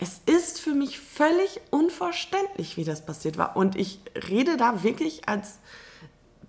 Es 0.00 0.22
ist 0.24 0.60
für 0.60 0.72
mich 0.72 0.98
völlig 0.98 1.60
unverständlich, 1.70 2.78
wie 2.78 2.84
das 2.84 3.04
passiert 3.04 3.36
war. 3.36 3.54
Und 3.54 3.76
ich 3.76 4.00
rede 4.28 4.56
da 4.56 4.82
wirklich 4.82 5.28
als 5.28 5.58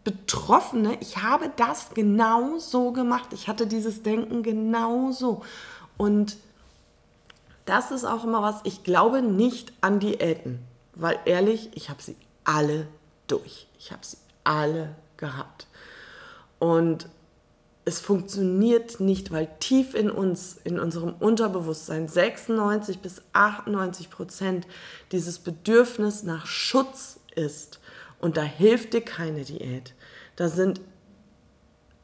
Betroffene, 0.03 0.97
ich 1.01 1.17
habe 1.17 1.51
das 1.57 1.91
genau 1.93 2.57
so 2.57 2.91
gemacht. 2.91 3.33
Ich 3.33 3.47
hatte 3.47 3.67
dieses 3.67 4.01
Denken 4.03 4.41
genau 4.41 5.11
so. 5.11 5.43
Und 5.97 6.37
das 7.65 7.91
ist 7.91 8.05
auch 8.05 8.23
immer 8.23 8.41
was, 8.41 8.61
ich 8.63 8.83
glaube 8.83 9.21
nicht 9.21 9.73
an 9.81 9.99
Diäten, 9.99 10.59
weil 10.95 11.19
ehrlich, 11.25 11.69
ich 11.73 11.89
habe 11.89 12.01
sie 12.01 12.15
alle 12.43 12.87
durch. 13.27 13.67
Ich 13.77 13.91
habe 13.91 14.03
sie 14.03 14.17
alle 14.43 14.95
gehabt. 15.17 15.67
Und 16.57 17.07
es 17.83 17.99
funktioniert 17.99 18.99
nicht, 18.99 19.31
weil 19.31 19.47
tief 19.59 19.95
in 19.95 20.11
uns, 20.11 20.57
in 20.63 20.79
unserem 20.79 21.13
Unterbewusstsein 21.19 22.07
96 22.07 22.99
bis 22.99 23.23
98 23.33 24.09
Prozent 24.09 24.67
dieses 25.11 25.39
Bedürfnis 25.39 26.23
nach 26.23 26.45
Schutz 26.45 27.19
ist. 27.35 27.79
Und 28.19 28.37
da 28.37 28.43
hilft 28.43 28.93
dir 28.93 29.01
keine 29.01 29.43
Diät. 29.43 29.95
Da 30.35 30.47
sind 30.47 30.79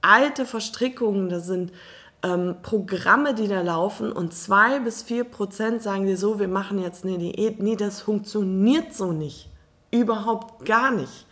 alte 0.01 0.46
Verstrickungen, 0.46 1.29
da 1.29 1.39
sind 1.39 1.72
ähm, 2.24 2.55
Programme, 2.63 3.36
die 3.36 3.48
da 3.48 3.62
laufen 3.62 4.12
und 4.12 4.34
zwei 4.34 4.79
bis 4.79 5.03
vier 5.03 5.25
Prozent 5.25 5.84
sagen 5.84 6.07
dir 6.07 6.17
so, 6.17 6.39
wir 6.39 6.48
machen 6.48 6.81
jetzt 6.81 7.05
eine 7.05 7.19
Diät. 7.19 7.62
Nee, 7.62 7.75
das 7.75 8.01
funktioniert 8.01 8.96
so 8.96 9.12
nicht. 9.12 9.50
Überhaupt 9.91 10.65
gar 10.65 10.89
nicht. 10.89 11.26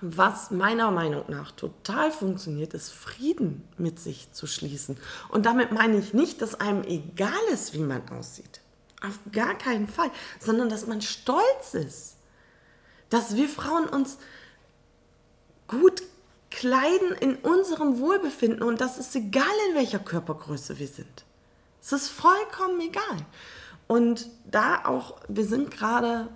Was 0.00 0.50
meiner 0.50 0.90
Meinung 0.90 1.24
nach 1.28 1.52
total 1.52 2.10
funktioniert, 2.10 2.74
ist 2.74 2.90
Frieden 2.90 3.66
mit 3.78 3.98
sich 3.98 4.32
zu 4.32 4.46
schließen. 4.46 4.96
Und 5.28 5.46
damit 5.46 5.72
meine 5.72 5.98
ich 5.98 6.12
nicht, 6.12 6.42
dass 6.42 6.60
einem 6.60 6.82
egal 6.82 7.32
ist, 7.52 7.74
wie 7.74 7.78
man 7.78 8.06
aussieht. 8.08 8.60
Auf 9.02 9.18
gar 9.32 9.54
keinen 9.54 9.88
Fall. 9.88 10.10
Sondern 10.40 10.68
dass 10.68 10.86
man 10.86 11.00
stolz 11.00 11.74
ist 11.74 12.14
dass 13.14 13.36
wir 13.36 13.48
Frauen 13.48 13.86
uns 13.86 14.18
gut 15.68 16.02
kleiden 16.50 17.12
in 17.20 17.36
unserem 17.36 18.00
Wohlbefinden 18.00 18.62
und 18.62 18.80
das 18.80 18.98
ist 18.98 19.14
egal, 19.14 19.44
in 19.70 19.76
welcher 19.76 20.00
Körpergröße 20.00 20.78
wir 20.80 20.88
sind. 20.88 21.24
Es 21.80 21.92
ist 21.92 22.08
vollkommen 22.08 22.80
egal. 22.80 23.18
Und 23.86 24.28
da 24.50 24.84
auch, 24.84 25.16
wir 25.28 25.44
sind 25.44 25.70
gerade 25.70 26.28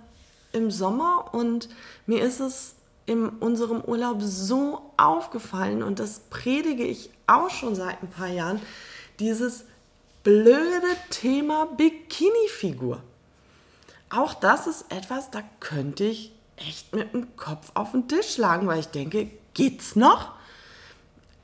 im 0.53 0.71
Sommer 0.71 1.33
und 1.33 1.67
mir 2.05 2.23
ist 2.23 2.39
es 2.39 2.75
in 3.09 3.27
unserem 3.27 3.81
Urlaub 3.81 4.21
so 4.21 4.91
aufgefallen 4.95 5.81
und 5.81 5.99
das 5.99 6.19
predige 6.29 6.83
ich 6.83 7.09
auch 7.25 7.49
schon 7.49 7.73
seit 7.73 8.03
ein 8.03 8.09
paar 8.09 8.27
Jahren, 8.27 8.61
dieses 9.19 9.65
blöde 10.23 10.95
Thema 11.09 11.65
Bikini-Figur. 11.65 13.01
Auch 14.11 14.35
das 14.35 14.67
ist 14.67 14.85
etwas, 14.89 15.31
da 15.31 15.41
könnte 15.59 16.03
ich 16.03 16.31
echt 16.55 16.93
mit 16.93 17.13
dem 17.13 17.35
Kopf 17.35 17.71
auf 17.73 17.91
den 17.91 18.07
Tisch 18.07 18.35
schlagen, 18.35 18.67
weil 18.67 18.79
ich 18.79 18.87
denke, 18.87 19.31
geht's 19.55 19.95
noch? 19.95 20.33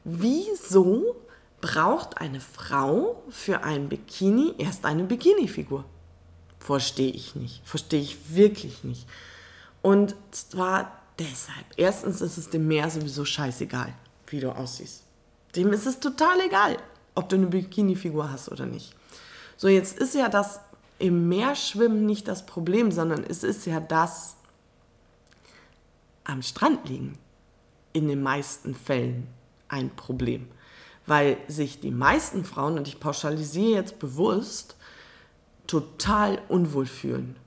Wieso 0.03 1.15
braucht 1.61 2.19
eine 2.19 2.41
Frau 2.41 3.23
für 3.29 3.63
ein 3.63 3.89
Bikini 3.89 4.53
erst 4.59 4.85
eine 4.85 5.03
Bikini-Figur? 5.03 5.83
Verstehe 6.59 7.11
ich 7.11 7.33
nicht. 7.35 7.61
Verstehe 7.65 8.01
ich 8.01 8.35
wirklich 8.35 8.83
nicht. 8.83 9.07
Und 9.81 10.15
zwar 10.29 10.91
deshalb. 11.19 11.65
Erstens 11.77 12.21
ist 12.21 12.37
es 12.37 12.49
dem 12.49 12.67
Meer 12.67 12.89
sowieso 12.89 13.25
scheißegal, 13.25 13.93
wie 14.27 14.39
du 14.39 14.55
aussiehst. 14.55 15.03
Dem 15.55 15.71
ist 15.71 15.85
es 15.85 15.99
total 15.99 16.41
egal, 16.41 16.77
ob 17.15 17.29
du 17.29 17.35
eine 17.35 17.47
Bikini-Figur 17.47 18.31
hast 18.31 18.49
oder 18.49 18.65
nicht. 18.65 18.93
So, 19.57 19.67
jetzt 19.67 19.97
ist 19.97 20.15
ja 20.15 20.29
das 20.29 20.59
im 20.99 21.27
Meer 21.29 21.55
schwimmen 21.55 22.05
nicht 22.05 22.27
das 22.27 22.45
Problem, 22.45 22.91
sondern 22.91 23.23
es 23.23 23.43
ist 23.43 23.65
ja 23.65 23.79
das 23.79 24.35
am 26.23 26.41
Strand 26.41 26.89
liegen 26.89 27.17
in 27.93 28.07
den 28.07 28.21
meisten 28.21 28.75
Fällen 28.75 29.27
ein 29.69 29.95
Problem, 29.95 30.47
weil 31.05 31.37
sich 31.47 31.79
die 31.79 31.91
meisten 31.91 32.43
Frauen, 32.43 32.77
und 32.77 32.87
ich 32.87 32.99
pauschalisiere 32.99 33.79
jetzt 33.79 33.99
bewusst, 33.99 34.75
total 35.67 36.41
unwohl 36.49 36.85
fühlen. 36.85 37.37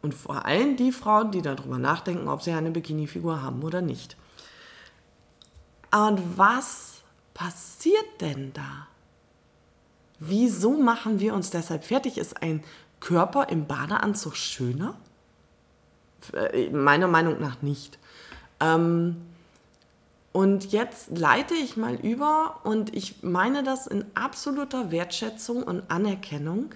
Und 0.00 0.14
vor 0.14 0.46
allem 0.46 0.76
die 0.76 0.92
Frauen, 0.92 1.32
die 1.32 1.42
darüber 1.42 1.78
nachdenken, 1.78 2.28
ob 2.28 2.42
sie 2.42 2.52
eine 2.52 2.70
Bikini-Figur 2.70 3.42
haben 3.42 3.62
oder 3.62 3.80
nicht. 3.80 4.16
Und 5.90 6.38
was 6.38 7.02
passiert 7.34 8.20
denn 8.20 8.52
da? 8.52 8.86
Wieso 10.18 10.76
machen 10.76 11.20
wir 11.20 11.34
uns 11.34 11.50
deshalb 11.50 11.84
fertig? 11.84 12.18
Ist 12.18 12.42
ein 12.42 12.62
Körper 13.00 13.48
im 13.48 13.66
Badeanzug 13.66 14.36
schöner? 14.36 14.94
Äh, 16.32 16.70
meiner 16.70 17.08
Meinung 17.08 17.40
nach 17.40 17.62
nicht. 17.62 17.98
Ähm, 18.60 19.16
und 20.32 20.72
jetzt 20.72 21.16
leite 21.16 21.54
ich 21.54 21.76
mal 21.76 21.94
über 21.94 22.60
und 22.64 22.94
ich 22.94 23.22
meine 23.22 23.62
das 23.62 23.86
in 23.86 24.04
absoluter 24.14 24.90
Wertschätzung 24.90 25.62
und 25.62 25.90
Anerkennung. 25.90 26.74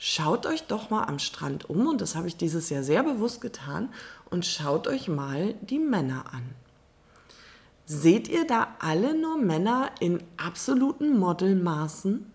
Schaut 0.00 0.46
euch 0.46 0.62
doch 0.62 0.90
mal 0.90 1.04
am 1.04 1.18
Strand 1.18 1.68
um 1.68 1.88
und 1.88 2.00
das 2.00 2.14
habe 2.14 2.28
ich 2.28 2.36
dieses 2.36 2.70
Jahr 2.70 2.84
sehr 2.84 3.02
bewusst 3.02 3.40
getan 3.40 3.88
und 4.30 4.46
schaut 4.46 4.86
euch 4.86 5.08
mal 5.08 5.54
die 5.60 5.80
Männer 5.80 6.24
an. 6.32 6.44
Seht 7.84 8.28
ihr 8.28 8.46
da 8.46 8.76
alle 8.78 9.18
nur 9.18 9.38
Männer 9.38 9.90
in 9.98 10.22
absoluten 10.36 11.18
Modelmaßen? 11.18 12.30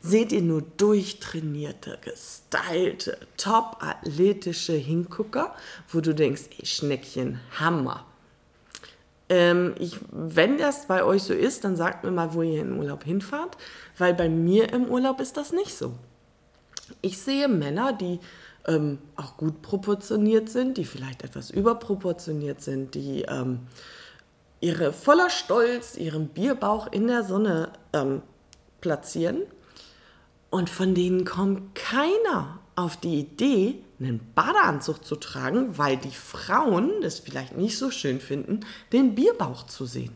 Seht 0.00 0.30
ihr 0.30 0.42
nur 0.42 0.62
durchtrainierte, 0.76 1.98
gestylte, 2.04 3.18
top 3.36 3.78
athletische 3.80 4.74
Hingucker, 4.74 5.54
wo 5.88 6.00
du 6.00 6.14
denkst, 6.14 6.42
ey 6.56 6.66
Schneckchen, 6.66 7.40
Hammer. 7.58 8.04
Ähm, 9.28 9.74
ich, 9.78 9.98
wenn 10.12 10.58
das 10.58 10.86
bei 10.86 11.02
euch 11.02 11.24
so 11.24 11.34
ist, 11.34 11.64
dann 11.64 11.74
sagt 11.74 12.04
mir 12.04 12.12
mal, 12.12 12.34
wo 12.34 12.42
ihr 12.42 12.60
in 12.60 12.68
den 12.68 12.78
Urlaub 12.78 13.02
hinfahrt, 13.02 13.56
weil 13.98 14.14
bei 14.14 14.28
mir 14.28 14.72
im 14.72 14.84
Urlaub 14.84 15.20
ist 15.20 15.36
das 15.36 15.52
nicht 15.52 15.74
so. 15.74 15.94
Ich 17.00 17.18
sehe 17.18 17.48
Männer, 17.48 17.92
die 17.92 18.20
ähm, 18.66 18.98
auch 19.16 19.36
gut 19.36 19.62
proportioniert 19.62 20.48
sind, 20.48 20.76
die 20.76 20.84
vielleicht 20.84 21.22
etwas 21.22 21.50
überproportioniert 21.50 22.60
sind, 22.60 22.94
die 22.94 23.22
ähm, 23.22 23.60
ihre 24.60 24.92
voller 24.92 25.30
Stolz 25.30 25.96
ihren 25.96 26.28
Bierbauch 26.28 26.92
in 26.92 27.06
der 27.06 27.24
Sonne 27.24 27.72
ähm, 27.92 28.22
platzieren. 28.80 29.42
Und 30.50 30.68
von 30.68 30.94
denen 30.94 31.24
kommt 31.24 31.74
keiner 31.74 32.58
auf 32.76 32.96
die 32.96 33.20
Idee, 33.20 33.82
einen 33.98 34.32
Badeanzug 34.34 35.04
zu 35.04 35.16
tragen, 35.16 35.76
weil 35.78 35.96
die 35.96 36.10
Frauen 36.10 37.02
es 37.02 37.20
vielleicht 37.20 37.56
nicht 37.56 37.78
so 37.78 37.90
schön 37.90 38.20
finden, 38.20 38.60
den 38.92 39.14
Bierbauch 39.14 39.66
zu 39.66 39.84
sehen. 39.84 40.12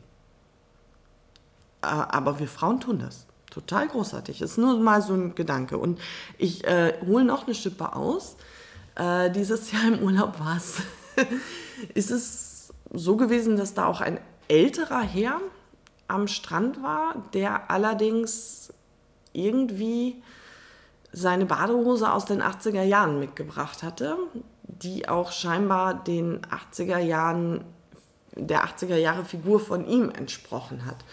Äh, 1.83 1.87
aber 1.87 2.38
wir 2.38 2.49
Frauen 2.49 2.81
tun 2.81 2.99
das. 2.99 3.24
Total 3.54 3.87
großartig. 3.87 4.42
Ist 4.42 4.58
nur 4.58 4.76
mal 4.80 5.00
so 5.00 5.14
ein 5.14 5.37
Gedanke. 5.37 5.78
Und 5.78 6.00
ich 6.38 6.64
äh, 6.64 6.94
hole 7.06 7.25
noch 7.25 7.46
eine 7.46 7.54
Schippe 7.54 7.94
aus. 7.94 8.34
Äh, 8.96 9.30
dieses 9.30 9.70
Jahr 9.73 9.87
im 9.87 10.02
Urlaub 10.02 10.40
war 10.40 10.56
es. 10.56 10.78
ist 11.94 12.11
es 12.11 12.73
so 12.92 13.16
gewesen, 13.16 13.56
dass 13.56 13.75
da 13.75 13.87
auch 13.87 14.00
ein 14.00 14.18
älterer 14.49 15.02
Herr 15.02 15.40
am 16.08 16.26
Strand 16.26 16.82
war, 16.82 17.23
der 17.32 17.70
allerdings 17.70 18.73
irgendwie 19.32 20.20
seine 21.12 21.46
Badehose 21.46 22.12
aus 22.12 22.25
den 22.25 22.42
80er 22.42 22.82
Jahren 22.82 23.20
mitgebracht 23.20 23.84
hatte, 23.84 24.16
die 24.64 25.08
auch 25.08 25.30
scheinbar 25.30 25.94
den 25.94 26.40
80er 26.42 26.99
Jahren, 26.99 27.64
der 28.34 28.64
80er 28.64 28.96
Jahre 28.96 29.25
Figur 29.25 29.61
von 29.61 29.87
ihm 29.87 30.11
entsprochen 30.11 30.87
hat. 30.87 31.04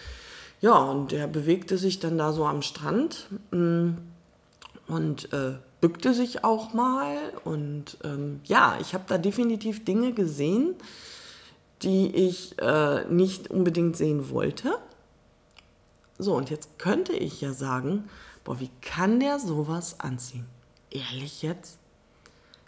Ja, 0.62 0.78
und 0.78 1.12
er 1.12 1.26
bewegte 1.26 1.76
sich 1.76 1.98
dann 1.98 2.16
da 2.16 2.32
so 2.32 2.46
am 2.46 2.62
Strand 2.62 3.26
mm, 3.50 3.90
und 4.86 5.32
äh, 5.32 5.54
bückte 5.80 6.14
sich 6.14 6.44
auch 6.44 6.72
mal. 6.72 7.16
Und 7.44 7.98
ähm, 8.04 8.40
ja, 8.44 8.78
ich 8.80 8.94
habe 8.94 9.04
da 9.08 9.18
definitiv 9.18 9.84
Dinge 9.84 10.12
gesehen, 10.12 10.76
die 11.82 12.14
ich 12.14 12.56
äh, 12.60 13.04
nicht 13.06 13.50
unbedingt 13.50 13.96
sehen 13.96 14.30
wollte. 14.30 14.78
So, 16.16 16.36
und 16.36 16.48
jetzt 16.48 16.78
könnte 16.78 17.12
ich 17.12 17.40
ja 17.40 17.52
sagen, 17.52 18.08
boah, 18.44 18.60
wie 18.60 18.70
kann 18.82 19.18
der 19.18 19.40
sowas 19.40 19.98
anziehen? 19.98 20.46
Ehrlich 20.90 21.42
jetzt? 21.42 21.78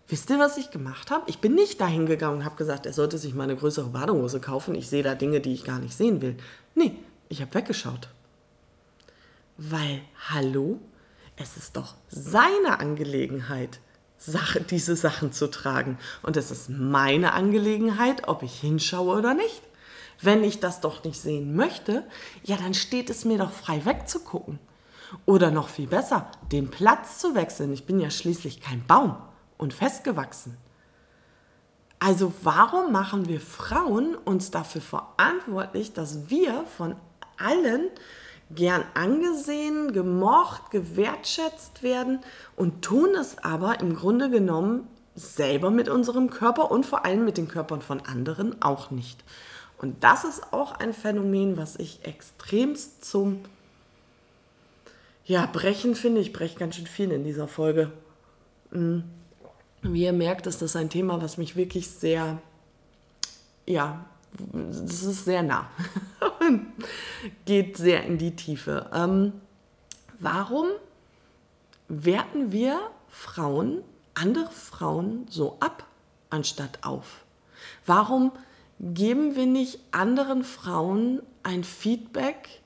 Wisst 0.09 0.31
ihr, 0.31 0.41
was 0.41 0.57
ich 0.57 0.73
gemacht 0.73 1.13
habe? 1.13 1.23
Ich 1.29 1.39
bin 1.39 1.55
nicht 1.55 1.81
dahin 1.81 2.07
gegangen 2.07 2.39
und 2.39 2.45
habe 2.45 2.57
gesagt, 2.57 2.87
er 2.87 2.93
sollte 2.93 3.19
sich 3.19 3.35
mal 3.35 3.45
eine 3.45 3.57
größere 3.57 3.91
Badehose 3.91 4.41
kaufen. 4.41 4.75
Ich 4.75 4.89
sehe 4.89 5.05
da 5.05 5.15
Dinge, 5.15 5.41
die 5.41 5.53
ich 5.53 5.63
gar 5.63 5.79
nicht 5.79 5.97
sehen 5.97 6.21
will. 6.21 6.37
Nee, 6.75 6.97
ich 7.29 7.41
habe 7.41 7.55
weggeschaut. 7.55 8.09
Weil, 9.57 10.03
hallo, 10.31 10.81
es 11.37 11.57
ist 11.57 11.77
doch 11.77 11.95
seine 12.09 12.81
Angelegenheit, 12.81 13.81
Sache, 14.17 14.61
diese 14.61 14.97
Sachen 14.97 15.33
zu 15.33 15.51
tragen. 15.51 15.99
Und 16.23 16.37
es 16.37 16.51
ist 16.51 16.71
meine 16.71 17.33
Angelegenheit, 17.33 18.27
ob 18.29 18.43
ich 18.43 18.61
hinschaue 18.61 19.19
oder 19.19 19.35
nicht. 19.35 19.63
Wenn 20.21 20.45
ich 20.45 20.61
das 20.61 20.81
doch 20.81 21.05
nicht 21.05 21.21
sehen 21.21 21.55
möchte, 21.57 22.05
ja, 22.43 22.57
dann 22.57 22.75
steht 22.75 23.11
es 23.11 23.25
mir 23.25 23.39
doch 23.39 23.53
frei 23.53 23.85
wegzugucken. 23.85 24.59
Oder 25.27 25.51
noch 25.51 25.69
viel 25.69 25.87
besser, 25.87 26.31
den 26.51 26.71
Platz 26.71 27.19
zu 27.19 27.35
wechseln. 27.35 27.73
Ich 27.73 27.87
bin 27.87 28.01
ja 28.01 28.11
schließlich 28.11 28.61
kein 28.61 28.87
Baum 28.87 29.17
und 29.59 29.75
festgewachsen. 29.75 30.57
Also 31.99 32.33
warum 32.43 32.93
machen 32.93 33.29
wir 33.29 33.41
Frauen 33.41 34.15
uns 34.15 34.51
dafür 34.51 34.81
verantwortlich, 34.81 35.93
dass 35.93 36.29
wir 36.29 36.65
von 36.77 36.97
allen 37.39 37.89
gern 38.51 38.85
angesehen, 38.95 39.93
gemocht, 39.93 40.71
gewertschätzt 40.71 41.83
werden 41.83 42.21
und 42.57 42.83
tun 42.83 43.15
es 43.15 43.39
aber 43.39 43.81
im 43.81 43.97
Grunde 43.97 44.31
genommen 44.31 44.87
selber 45.15 45.71
mit 45.71 45.89
unserem 45.89 46.31
Körper 46.31 46.71
und 46.71 46.85
vor 46.87 47.05
allem 47.05 47.25
mit 47.25 47.37
den 47.37 47.49
Körpern 47.49 47.83
von 47.83 48.01
anderen 48.01 48.61
auch 48.63 48.91
nicht. 48.91 49.23
Und 49.79 50.03
das 50.03 50.25
ist 50.25 50.53
auch 50.53 50.73
ein 50.73 50.93
Phänomen, 50.93 51.57
was 51.57 51.77
ich 51.77 52.05
extremst 52.05 53.05
zum 53.05 53.41
ja, 55.25 55.47
Brechen 55.47 55.95
finde. 55.95 56.21
Ich 56.21 56.33
breche 56.33 56.59
ganz 56.59 56.77
schön 56.77 56.87
viel 56.87 57.11
in 57.11 57.25
dieser 57.25 57.49
Folge. 57.49 57.91
Mhm. 58.71 59.05
Wie 59.83 60.05
ihr 60.05 60.13
merkt, 60.13 60.47
ist 60.47 60.63
das 60.63 60.77
ein 60.77 60.91
Thema, 60.91 61.21
was 61.21 61.37
mich 61.37 61.57
wirklich 61.57 61.91
sehr, 61.91 62.39
ja, 63.67 64.07
das 64.53 65.03
ist 65.03 65.25
sehr 65.25 65.43
nah 65.43 65.69
und 66.41 66.67
geht 67.45 67.77
sehr 67.77 68.05
in 68.05 68.19
die 68.19 68.35
Tiefe. 68.35 68.91
Ähm, 68.93 69.33
warum 70.19 70.69
werten 71.89 72.53
wir 72.53 72.81
Frauen, 73.09 73.83
andere 74.15 74.51
Frauen 74.51 75.27
so 75.29 75.57
ab, 75.61 75.87
anstatt 76.31 76.79
auf? 76.83 77.25
Warum 77.87 78.33
geben 78.81 79.37
wir 79.37 79.47
nicht 79.47 79.79
anderen 79.93 80.45
Frauen 80.45 81.23
ein 81.43 81.65
Feedback, 81.65 82.61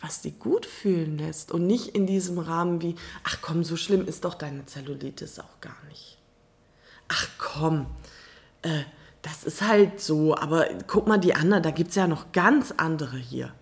was 0.00 0.22
die 0.22 0.32
gut 0.32 0.64
fühlen 0.64 1.18
lässt 1.18 1.50
und 1.50 1.66
nicht 1.66 1.88
in 1.88 2.06
diesem 2.06 2.38
Rahmen 2.38 2.80
wie, 2.82 2.94
ach 3.24 3.38
komm, 3.42 3.64
so 3.64 3.76
schlimm 3.76 4.06
ist 4.06 4.24
doch 4.24 4.34
deine 4.34 4.64
Zellulitis 4.64 5.38
auch 5.40 5.60
gar 5.60 5.76
nicht. 5.88 6.18
Ach 7.08 7.28
komm, 7.38 7.86
äh, 8.62 8.84
das 9.28 9.44
ist 9.44 9.62
halt 9.62 10.00
so, 10.00 10.34
aber 10.34 10.66
guck 10.86 11.06
mal 11.06 11.18
die 11.18 11.34
anderen, 11.34 11.62
da 11.62 11.70
gibt 11.70 11.90
es 11.90 11.96
ja 11.96 12.06
noch 12.06 12.32
ganz 12.32 12.72
andere 12.76 13.18
hier. 13.18 13.52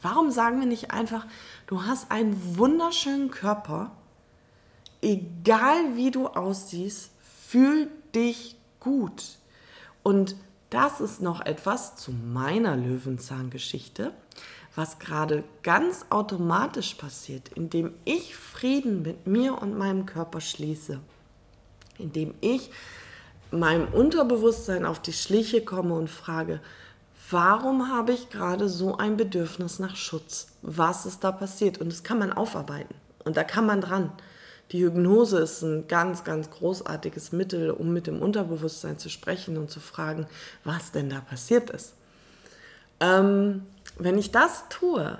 Warum 0.00 0.30
sagen 0.30 0.60
wir 0.60 0.66
nicht 0.66 0.92
einfach, 0.92 1.26
du 1.66 1.82
hast 1.82 2.12
einen 2.12 2.56
wunderschönen 2.56 3.30
Körper, 3.30 3.90
egal 5.02 5.96
wie 5.96 6.12
du 6.12 6.28
aussiehst, 6.28 7.10
fühl 7.48 7.90
dich 8.14 8.56
gut. 8.78 9.38
Und 10.04 10.36
das 10.70 11.00
ist 11.00 11.20
noch 11.20 11.44
etwas 11.44 11.96
zu 11.96 12.12
meiner 12.12 12.76
Löwenzahngeschichte, 12.76 14.12
was 14.76 15.00
gerade 15.00 15.42
ganz 15.64 16.06
automatisch 16.10 16.94
passiert, 16.94 17.48
indem 17.48 17.94
ich 18.04 18.36
Frieden 18.36 19.02
mit 19.02 19.26
mir 19.26 19.60
und 19.60 19.76
meinem 19.76 20.06
Körper 20.06 20.40
schließe, 20.40 21.00
indem 21.98 22.34
ich 22.40 22.70
meinem 23.50 23.88
Unterbewusstsein 23.88 24.84
auf 24.84 25.00
die 25.00 25.12
Schliche 25.12 25.64
komme 25.64 25.94
und 25.94 26.10
frage, 26.10 26.60
warum 27.30 27.90
habe 27.90 28.12
ich 28.12 28.30
gerade 28.30 28.68
so 28.68 28.96
ein 28.96 29.16
Bedürfnis 29.16 29.78
nach 29.78 29.96
Schutz? 29.96 30.48
Was 30.62 31.06
ist 31.06 31.24
da 31.24 31.32
passiert? 31.32 31.78
Und 31.78 31.90
das 31.90 32.02
kann 32.02 32.18
man 32.18 32.32
aufarbeiten 32.32 32.94
und 33.24 33.36
da 33.36 33.44
kann 33.44 33.66
man 33.66 33.80
dran. 33.80 34.12
Die 34.72 34.82
Hypnose 34.82 35.38
ist 35.38 35.62
ein 35.62 35.86
ganz, 35.86 36.24
ganz 36.24 36.50
großartiges 36.50 37.30
Mittel, 37.32 37.70
um 37.70 37.92
mit 37.92 38.08
dem 38.08 38.20
Unterbewusstsein 38.20 38.98
zu 38.98 39.08
sprechen 39.08 39.56
und 39.56 39.70
zu 39.70 39.78
fragen, 39.78 40.26
was 40.64 40.90
denn 40.90 41.08
da 41.08 41.20
passiert 41.20 41.70
ist. 41.70 41.94
Ähm, 42.98 43.64
wenn 43.98 44.18
ich 44.18 44.32
das 44.32 44.64
tue, 44.68 45.18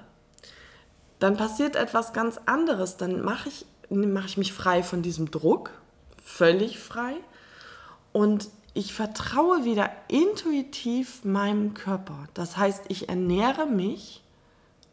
dann 1.20 1.36
passiert 1.36 1.76
etwas 1.76 2.12
ganz 2.12 2.40
anderes. 2.46 2.96
Dann 2.96 3.22
mache 3.22 3.48
ich, 3.48 3.66
mach 3.88 4.26
ich 4.26 4.36
mich 4.36 4.52
frei 4.52 4.82
von 4.82 5.02
diesem 5.02 5.30
Druck, 5.30 5.70
völlig 6.24 6.80
frei 6.80 7.14
und 8.12 8.48
ich 8.74 8.92
vertraue 8.92 9.64
wieder 9.64 9.90
intuitiv 10.08 11.24
meinem 11.24 11.74
Körper. 11.74 12.28
Das 12.34 12.56
heißt, 12.56 12.84
ich 12.88 13.08
ernähre 13.08 13.66
mich 13.66 14.22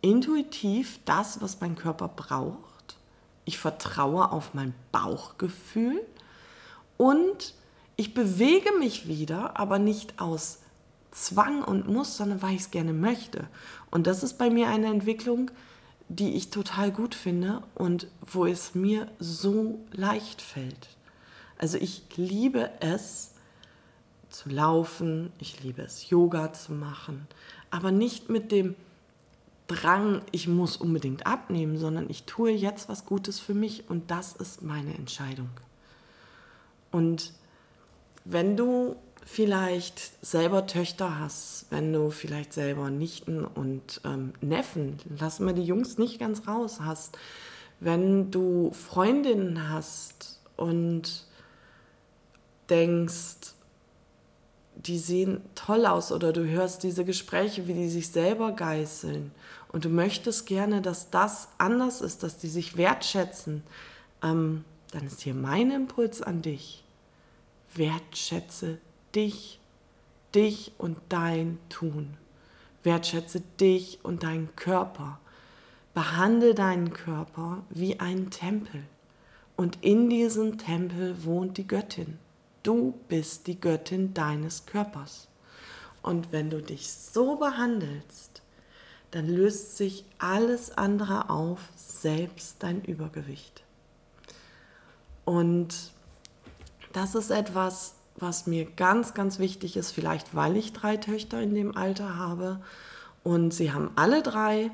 intuitiv 0.01 0.99
das, 1.05 1.41
was 1.41 1.59
mein 1.61 1.75
Körper 1.75 2.07
braucht. 2.07 2.97
Ich 3.45 3.57
vertraue 3.57 4.31
auf 4.31 4.53
mein 4.53 4.73
Bauchgefühl 4.91 6.01
Und 6.97 7.53
ich 7.95 8.13
bewege 8.13 8.71
mich 8.79 9.07
wieder, 9.07 9.59
aber 9.59 9.79
nicht 9.79 10.19
aus 10.19 10.59
Zwang 11.11 11.63
und 11.63 11.87
Muss, 11.87 12.17
sondern 12.17 12.41
weil 12.41 12.55
ich 12.55 12.61
es 12.61 12.71
gerne 12.71 12.93
möchte. 12.93 13.47
Und 13.91 14.07
das 14.07 14.23
ist 14.23 14.37
bei 14.37 14.49
mir 14.49 14.67
eine 14.67 14.87
Entwicklung, 14.87 15.51
die 16.09 16.35
ich 16.35 16.49
total 16.49 16.91
gut 16.91 17.15
finde 17.15 17.61
und 17.75 18.07
wo 18.21 18.45
es 18.45 18.75
mir 18.75 19.07
so 19.19 19.79
leicht 19.91 20.41
fällt. 20.41 20.89
Also 21.63 21.77
ich 21.77 22.03
liebe 22.17 22.69
es 22.81 23.31
zu 24.29 24.49
laufen, 24.49 25.31
ich 25.39 25.63
liebe 25.63 25.81
es 25.81 26.09
Yoga 26.09 26.51
zu 26.51 26.73
machen, 26.73 27.25
aber 27.71 27.89
nicht 27.89 28.29
mit 28.29 28.51
dem 28.51 28.75
Drang, 29.67 30.23
ich 30.33 30.49
muss 30.49 30.75
unbedingt 30.75 31.25
abnehmen, 31.25 31.77
sondern 31.77 32.09
ich 32.09 32.25
tue 32.25 32.51
jetzt 32.51 32.89
was 32.89 33.05
Gutes 33.05 33.39
für 33.39 33.53
mich 33.53 33.89
und 33.89 34.11
das 34.11 34.33
ist 34.33 34.61
meine 34.61 34.93
Entscheidung. 34.93 35.51
Und 36.91 37.31
wenn 38.25 38.57
du 38.57 38.97
vielleicht 39.25 40.21
selber 40.21 40.67
Töchter 40.67 41.17
hast, 41.17 41.67
wenn 41.69 41.93
du 41.93 42.09
vielleicht 42.09 42.51
selber 42.51 42.89
Nichten 42.89 43.45
und 43.45 44.01
ähm, 44.03 44.33
Neffen, 44.41 44.97
lassen 45.17 45.45
wir 45.45 45.53
die 45.53 45.63
Jungs 45.63 45.97
nicht 45.97 46.19
ganz 46.19 46.45
raus, 46.45 46.81
hast, 46.81 47.17
wenn 47.79 48.31
du 48.31 48.73
Freundinnen 48.73 49.69
hast 49.69 50.41
und 50.57 51.25
denkst, 52.69 53.53
die 54.75 54.97
sehen 54.97 55.41
toll 55.55 55.85
aus 55.85 56.11
oder 56.11 56.33
du 56.33 56.45
hörst 56.45 56.83
diese 56.83 57.05
Gespräche, 57.05 57.67
wie 57.67 57.73
die 57.73 57.89
sich 57.89 58.09
selber 58.09 58.51
geißeln 58.51 59.31
und 59.73 59.85
du 59.85 59.89
möchtest 59.89 60.45
gerne, 60.45 60.81
dass 60.81 61.09
das 61.09 61.49
anders 61.57 61.99
ist, 61.99 62.23
dass 62.23 62.37
die 62.37 62.47
sich 62.47 62.77
wertschätzen, 62.77 63.63
ähm, 64.21 64.63
dann 64.91 65.07
ist 65.07 65.21
hier 65.21 65.33
mein 65.33 65.71
Impuls 65.71 66.21
an 66.21 66.43
dich. 66.43 66.83
Wertschätze 67.73 68.77
dich, 69.15 69.59
dich 70.35 70.73
und 70.77 70.97
dein 71.09 71.57
Tun. 71.69 72.17
Wertschätze 72.83 73.41
dich 73.59 73.99
und 74.03 74.21
deinen 74.21 74.55
Körper. 74.55 75.19
Behandle 75.95 76.53
deinen 76.53 76.93
Körper 76.93 77.63
wie 77.71 77.99
einen 77.99 78.29
Tempel. 78.29 78.83
Und 79.57 79.79
in 79.81 80.07
diesem 80.07 80.59
Tempel 80.59 81.25
wohnt 81.25 81.57
die 81.57 81.67
Göttin. 81.67 82.19
Du 82.63 82.99
bist 83.07 83.47
die 83.47 83.59
Göttin 83.59 84.13
deines 84.13 84.65
Körpers. 84.65 85.27
Und 86.01 86.31
wenn 86.31 86.49
du 86.49 86.61
dich 86.61 86.91
so 86.91 87.35
behandelst, 87.35 88.41
dann 89.11 89.27
löst 89.27 89.77
sich 89.77 90.05
alles 90.17 90.75
andere 90.77 91.29
auf, 91.29 91.59
selbst 91.75 92.57
dein 92.59 92.83
Übergewicht. 92.83 93.63
Und 95.25 95.91
das 96.93 97.15
ist 97.15 97.29
etwas, 97.29 97.95
was 98.15 98.47
mir 98.47 98.65
ganz, 98.65 99.13
ganz 99.13 99.39
wichtig 99.39 99.77
ist, 99.77 99.91
vielleicht 99.91 100.35
weil 100.35 100.57
ich 100.57 100.73
drei 100.73 100.97
Töchter 100.97 101.41
in 101.41 101.53
dem 101.53 101.75
Alter 101.75 102.17
habe. 102.17 102.59
Und 103.23 103.53
sie 103.53 103.71
haben 103.71 103.91
alle 103.95 104.21
drei 104.21 104.71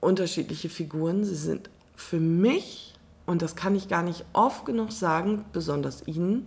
unterschiedliche 0.00 0.68
Figuren. 0.68 1.24
Sie 1.24 1.34
sind 1.34 1.70
für 1.96 2.20
mich, 2.20 2.91
und 3.26 3.42
das 3.42 3.56
kann 3.56 3.74
ich 3.74 3.88
gar 3.88 4.02
nicht 4.02 4.24
oft 4.32 4.64
genug 4.64 4.92
sagen, 4.92 5.44
besonders 5.52 6.06
ihnen, 6.06 6.46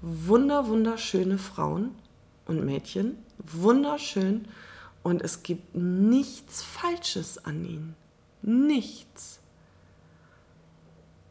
wunder, 0.00 0.68
wunderschöne 0.68 1.38
Frauen 1.38 1.94
und 2.46 2.64
Mädchen. 2.64 3.18
Wunderschön. 3.38 4.46
Und 5.02 5.22
es 5.22 5.42
gibt 5.42 5.76
nichts 5.76 6.62
Falsches 6.62 7.44
an 7.44 7.64
ihnen. 7.64 7.94
Nichts. 8.42 9.40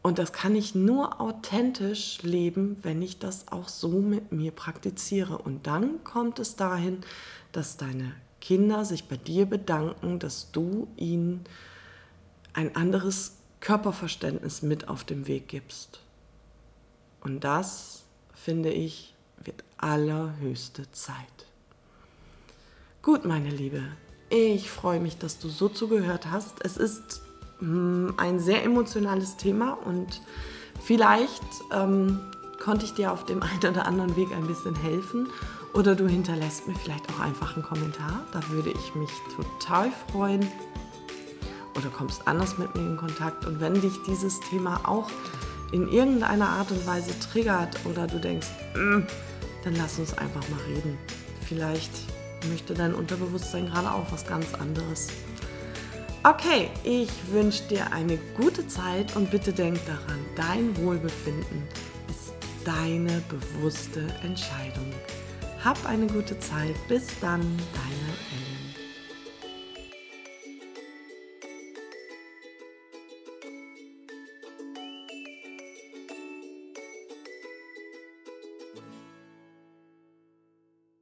Und 0.02 0.18
das 0.18 0.32
kann 0.32 0.54
ich 0.54 0.74
nur 0.74 1.20
authentisch 1.20 2.22
leben, 2.22 2.78
wenn 2.82 3.02
ich 3.02 3.18
das 3.18 3.48
auch 3.48 3.68
so 3.68 3.88
mit 4.00 4.32
mir 4.32 4.52
praktiziere. 4.52 5.36
Und 5.36 5.66
dann 5.66 6.02
kommt 6.04 6.38
es 6.38 6.56
dahin, 6.56 7.02
dass 7.52 7.76
deine 7.76 8.14
Kinder 8.40 8.84
sich 8.84 9.08
bei 9.08 9.16
dir 9.16 9.46
bedanken, 9.46 10.18
dass 10.18 10.50
du 10.50 10.88
ihnen 10.96 11.44
ein 12.54 12.74
anderes 12.74 13.37
Körperverständnis 13.60 14.62
mit 14.62 14.88
auf 14.88 15.04
den 15.04 15.26
Weg 15.26 15.48
gibst. 15.48 16.00
Und 17.20 17.44
das, 17.44 18.04
finde 18.34 18.70
ich, 18.70 19.14
wird 19.42 19.64
allerhöchste 19.76 20.90
Zeit. 20.92 21.16
Gut, 23.02 23.24
meine 23.24 23.50
Liebe, 23.50 23.82
ich 24.30 24.70
freue 24.70 25.00
mich, 25.00 25.18
dass 25.18 25.38
du 25.38 25.48
so 25.48 25.68
zugehört 25.68 26.30
hast. 26.30 26.64
Es 26.64 26.76
ist 26.76 27.22
Mm, 27.60 28.10
ein 28.16 28.38
sehr 28.38 28.64
emotionales 28.64 29.36
Thema 29.36 29.72
und 29.84 30.20
vielleicht 30.80 31.42
ähm, 31.72 32.20
konnte 32.62 32.84
ich 32.84 32.94
dir 32.94 33.12
auf 33.12 33.24
dem 33.24 33.42
einen 33.42 33.58
oder 33.58 33.86
anderen 33.86 34.16
Weg 34.16 34.28
ein 34.32 34.46
bisschen 34.46 34.76
helfen 34.76 35.28
oder 35.74 35.94
du 35.94 36.06
hinterlässt 36.06 36.68
mir 36.68 36.74
vielleicht 36.74 37.08
auch 37.10 37.20
einfach 37.20 37.54
einen 37.54 37.64
Kommentar. 37.64 38.22
Da 38.32 38.48
würde 38.50 38.70
ich 38.70 38.94
mich 38.94 39.10
total 39.36 39.90
freuen. 40.10 40.46
Oder 41.78 41.90
kommst 41.90 42.26
anders 42.26 42.58
mit 42.58 42.74
mir 42.74 42.82
in 42.82 42.96
Kontakt. 42.96 43.46
Und 43.46 43.60
wenn 43.60 43.80
dich 43.80 43.92
dieses 44.06 44.40
Thema 44.50 44.80
auch 44.84 45.08
in 45.72 45.88
irgendeiner 45.88 46.48
Art 46.48 46.70
und 46.70 46.86
Weise 46.86 47.18
triggert 47.20 47.76
oder 47.84 48.06
du 48.06 48.18
denkst, 48.18 48.48
mm, 48.74 49.00
dann 49.64 49.76
lass 49.76 49.98
uns 49.98 50.16
einfach 50.16 50.46
mal 50.48 50.60
reden. 50.66 50.98
Vielleicht 51.46 51.92
möchte 52.50 52.74
dein 52.74 52.94
Unterbewusstsein 52.94 53.66
gerade 53.66 53.92
auch 53.92 54.10
was 54.10 54.26
ganz 54.26 54.54
anderes. 54.54 55.08
Okay, 56.24 56.68
ich 56.82 57.10
wünsche 57.30 57.62
dir 57.64 57.92
eine 57.92 58.18
gute 58.36 58.66
Zeit 58.66 59.14
und 59.14 59.30
bitte 59.30 59.52
denk 59.52 59.78
daran, 59.86 60.18
dein 60.36 60.76
Wohlbefinden 60.76 61.62
ist 62.10 62.32
deine 62.64 63.22
bewusste 63.28 64.00
Entscheidung. 64.22 64.92
Hab 65.64 65.84
eine 65.86 66.06
gute 66.06 66.38
Zeit. 66.40 66.74
Bis 66.88 67.06
dann, 67.20 67.40
deine. 67.40 68.07